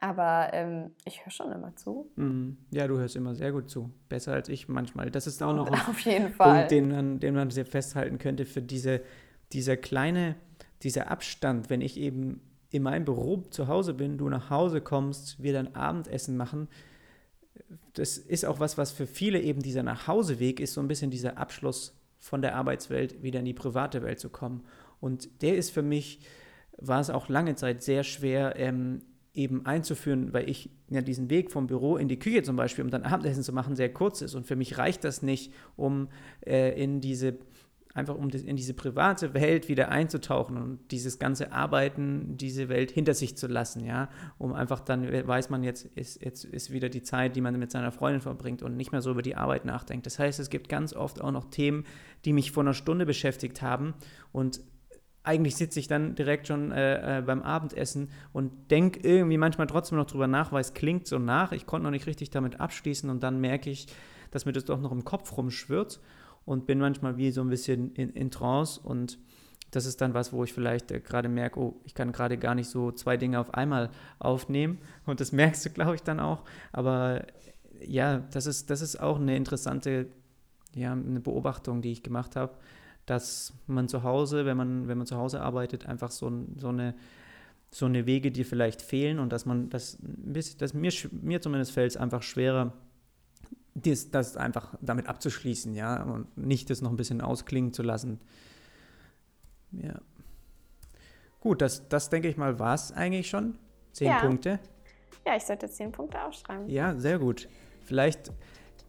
[0.00, 2.10] Aber ähm, ich höre schon immer zu.
[2.16, 2.56] Mhm.
[2.70, 3.92] Ja, du hörst immer sehr gut zu.
[4.08, 5.10] Besser als ich manchmal.
[5.10, 6.54] Das ist auch noch ein Auf jeden Fall.
[6.54, 9.02] Punkt, den man, den man sehr festhalten könnte für diese,
[9.52, 10.36] dieser kleine,
[10.82, 12.40] dieser Abstand, wenn ich eben
[12.70, 16.68] in meinem Büro zu Hause bin, du nach Hause kommst, wir dann Abendessen machen.
[17.92, 21.36] Das ist auch was, was für viele eben dieser Nachhauseweg ist, so ein bisschen dieser
[21.36, 24.64] Abschluss von der Arbeitswelt wieder in die private Welt zu kommen.
[25.00, 26.20] Und der ist für mich
[26.78, 29.02] war es auch lange Zeit sehr schwer, ähm,
[29.34, 32.90] eben einzuführen, weil ich ja diesen Weg vom Büro in die Küche zum Beispiel, um
[32.90, 34.34] dann Abendessen zu machen, sehr kurz ist.
[34.34, 36.08] Und für mich reicht das nicht, um
[36.46, 37.38] äh, in diese
[37.94, 43.12] einfach um in diese private Welt wieder einzutauchen und dieses ganze Arbeiten, diese Welt hinter
[43.12, 44.08] sich zu lassen, ja,
[44.38, 47.70] um einfach dann weiß man jetzt ist jetzt ist wieder die Zeit, die man mit
[47.70, 50.06] seiner Freundin verbringt und nicht mehr so über die Arbeit nachdenkt.
[50.06, 51.84] Das heißt, es gibt ganz oft auch noch Themen,
[52.24, 53.94] die mich vor einer Stunde beschäftigt haben
[54.32, 54.60] und
[55.24, 59.98] eigentlich sitze ich dann direkt schon äh, äh, beim Abendessen und denke irgendwie manchmal trotzdem
[59.98, 61.52] noch drüber nach, weil es klingt so nach.
[61.52, 63.86] Ich konnte noch nicht richtig damit abschließen und dann merke ich,
[64.30, 66.00] dass mir das doch noch im Kopf rumschwirrt
[66.44, 69.18] und bin manchmal wie so ein bisschen in, in Trance und
[69.70, 72.54] das ist dann was, wo ich vielleicht äh, gerade merke, oh, ich kann gerade gar
[72.54, 76.44] nicht so zwei Dinge auf einmal aufnehmen und das merkst du, glaube ich, dann auch.
[76.72, 77.26] Aber
[77.80, 80.08] ja, das ist, das ist auch eine interessante
[80.74, 82.54] ja, eine Beobachtung, die ich gemacht habe
[83.12, 86.94] dass man zu Hause, wenn man, wenn man zu Hause arbeitet, einfach so, so eine
[87.74, 89.96] so eine Wege, die vielleicht fehlen und dass man das,
[90.58, 92.74] dass mir, mir zumindest fällt es einfach schwerer,
[93.74, 98.20] das, das einfach damit abzuschließen, ja, und nicht das noch ein bisschen ausklingen zu lassen.
[99.72, 99.98] Ja.
[101.40, 103.58] Gut, das, das denke ich mal, war es eigentlich schon.
[103.92, 104.18] Zehn ja.
[104.20, 104.60] Punkte.
[105.26, 106.68] Ja, ich sollte zehn Punkte aufschreiben.
[106.68, 107.48] Ja, sehr gut.
[107.80, 108.32] Vielleicht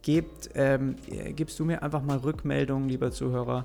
[0.02, 0.96] gebt, ähm,
[1.34, 3.64] gibst du mir einfach mal Rückmeldungen, lieber Zuhörer,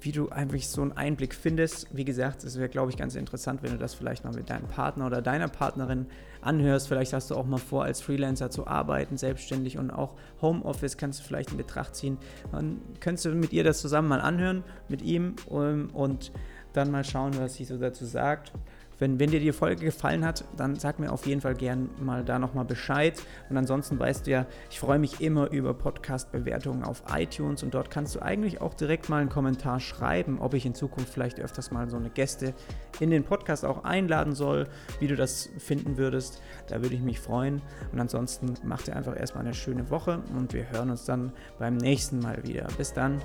[0.00, 1.88] wie du einfach so einen Einblick findest.
[1.92, 4.68] Wie gesagt, es wäre, glaube ich, ganz interessant, wenn du das vielleicht mal mit deinem
[4.68, 6.06] Partner oder deiner Partnerin
[6.42, 6.88] anhörst.
[6.88, 11.20] Vielleicht hast du auch mal vor, als Freelancer zu arbeiten, selbstständig und auch Homeoffice kannst
[11.20, 12.18] du vielleicht in Betracht ziehen.
[12.52, 16.32] Dann könntest du mit ihr das zusammen mal anhören, mit ihm und
[16.72, 18.52] dann mal schauen, was sie so dazu sagt.
[18.98, 22.24] Wenn, wenn dir die Folge gefallen hat, dann sag mir auf jeden Fall gern mal
[22.24, 23.20] da nochmal Bescheid.
[23.50, 27.90] Und ansonsten weißt du ja, ich freue mich immer über Podcast-Bewertungen auf iTunes und dort
[27.90, 31.70] kannst du eigentlich auch direkt mal einen Kommentar schreiben, ob ich in Zukunft vielleicht öfters
[31.70, 32.54] mal so eine Gäste
[33.00, 34.66] in den Podcast auch einladen soll,
[35.00, 36.40] wie du das finden würdest.
[36.68, 37.62] Da würde ich mich freuen.
[37.92, 41.76] Und ansonsten mach dir einfach erstmal eine schöne Woche und wir hören uns dann beim
[41.76, 42.66] nächsten Mal wieder.
[42.76, 43.20] Bis dann.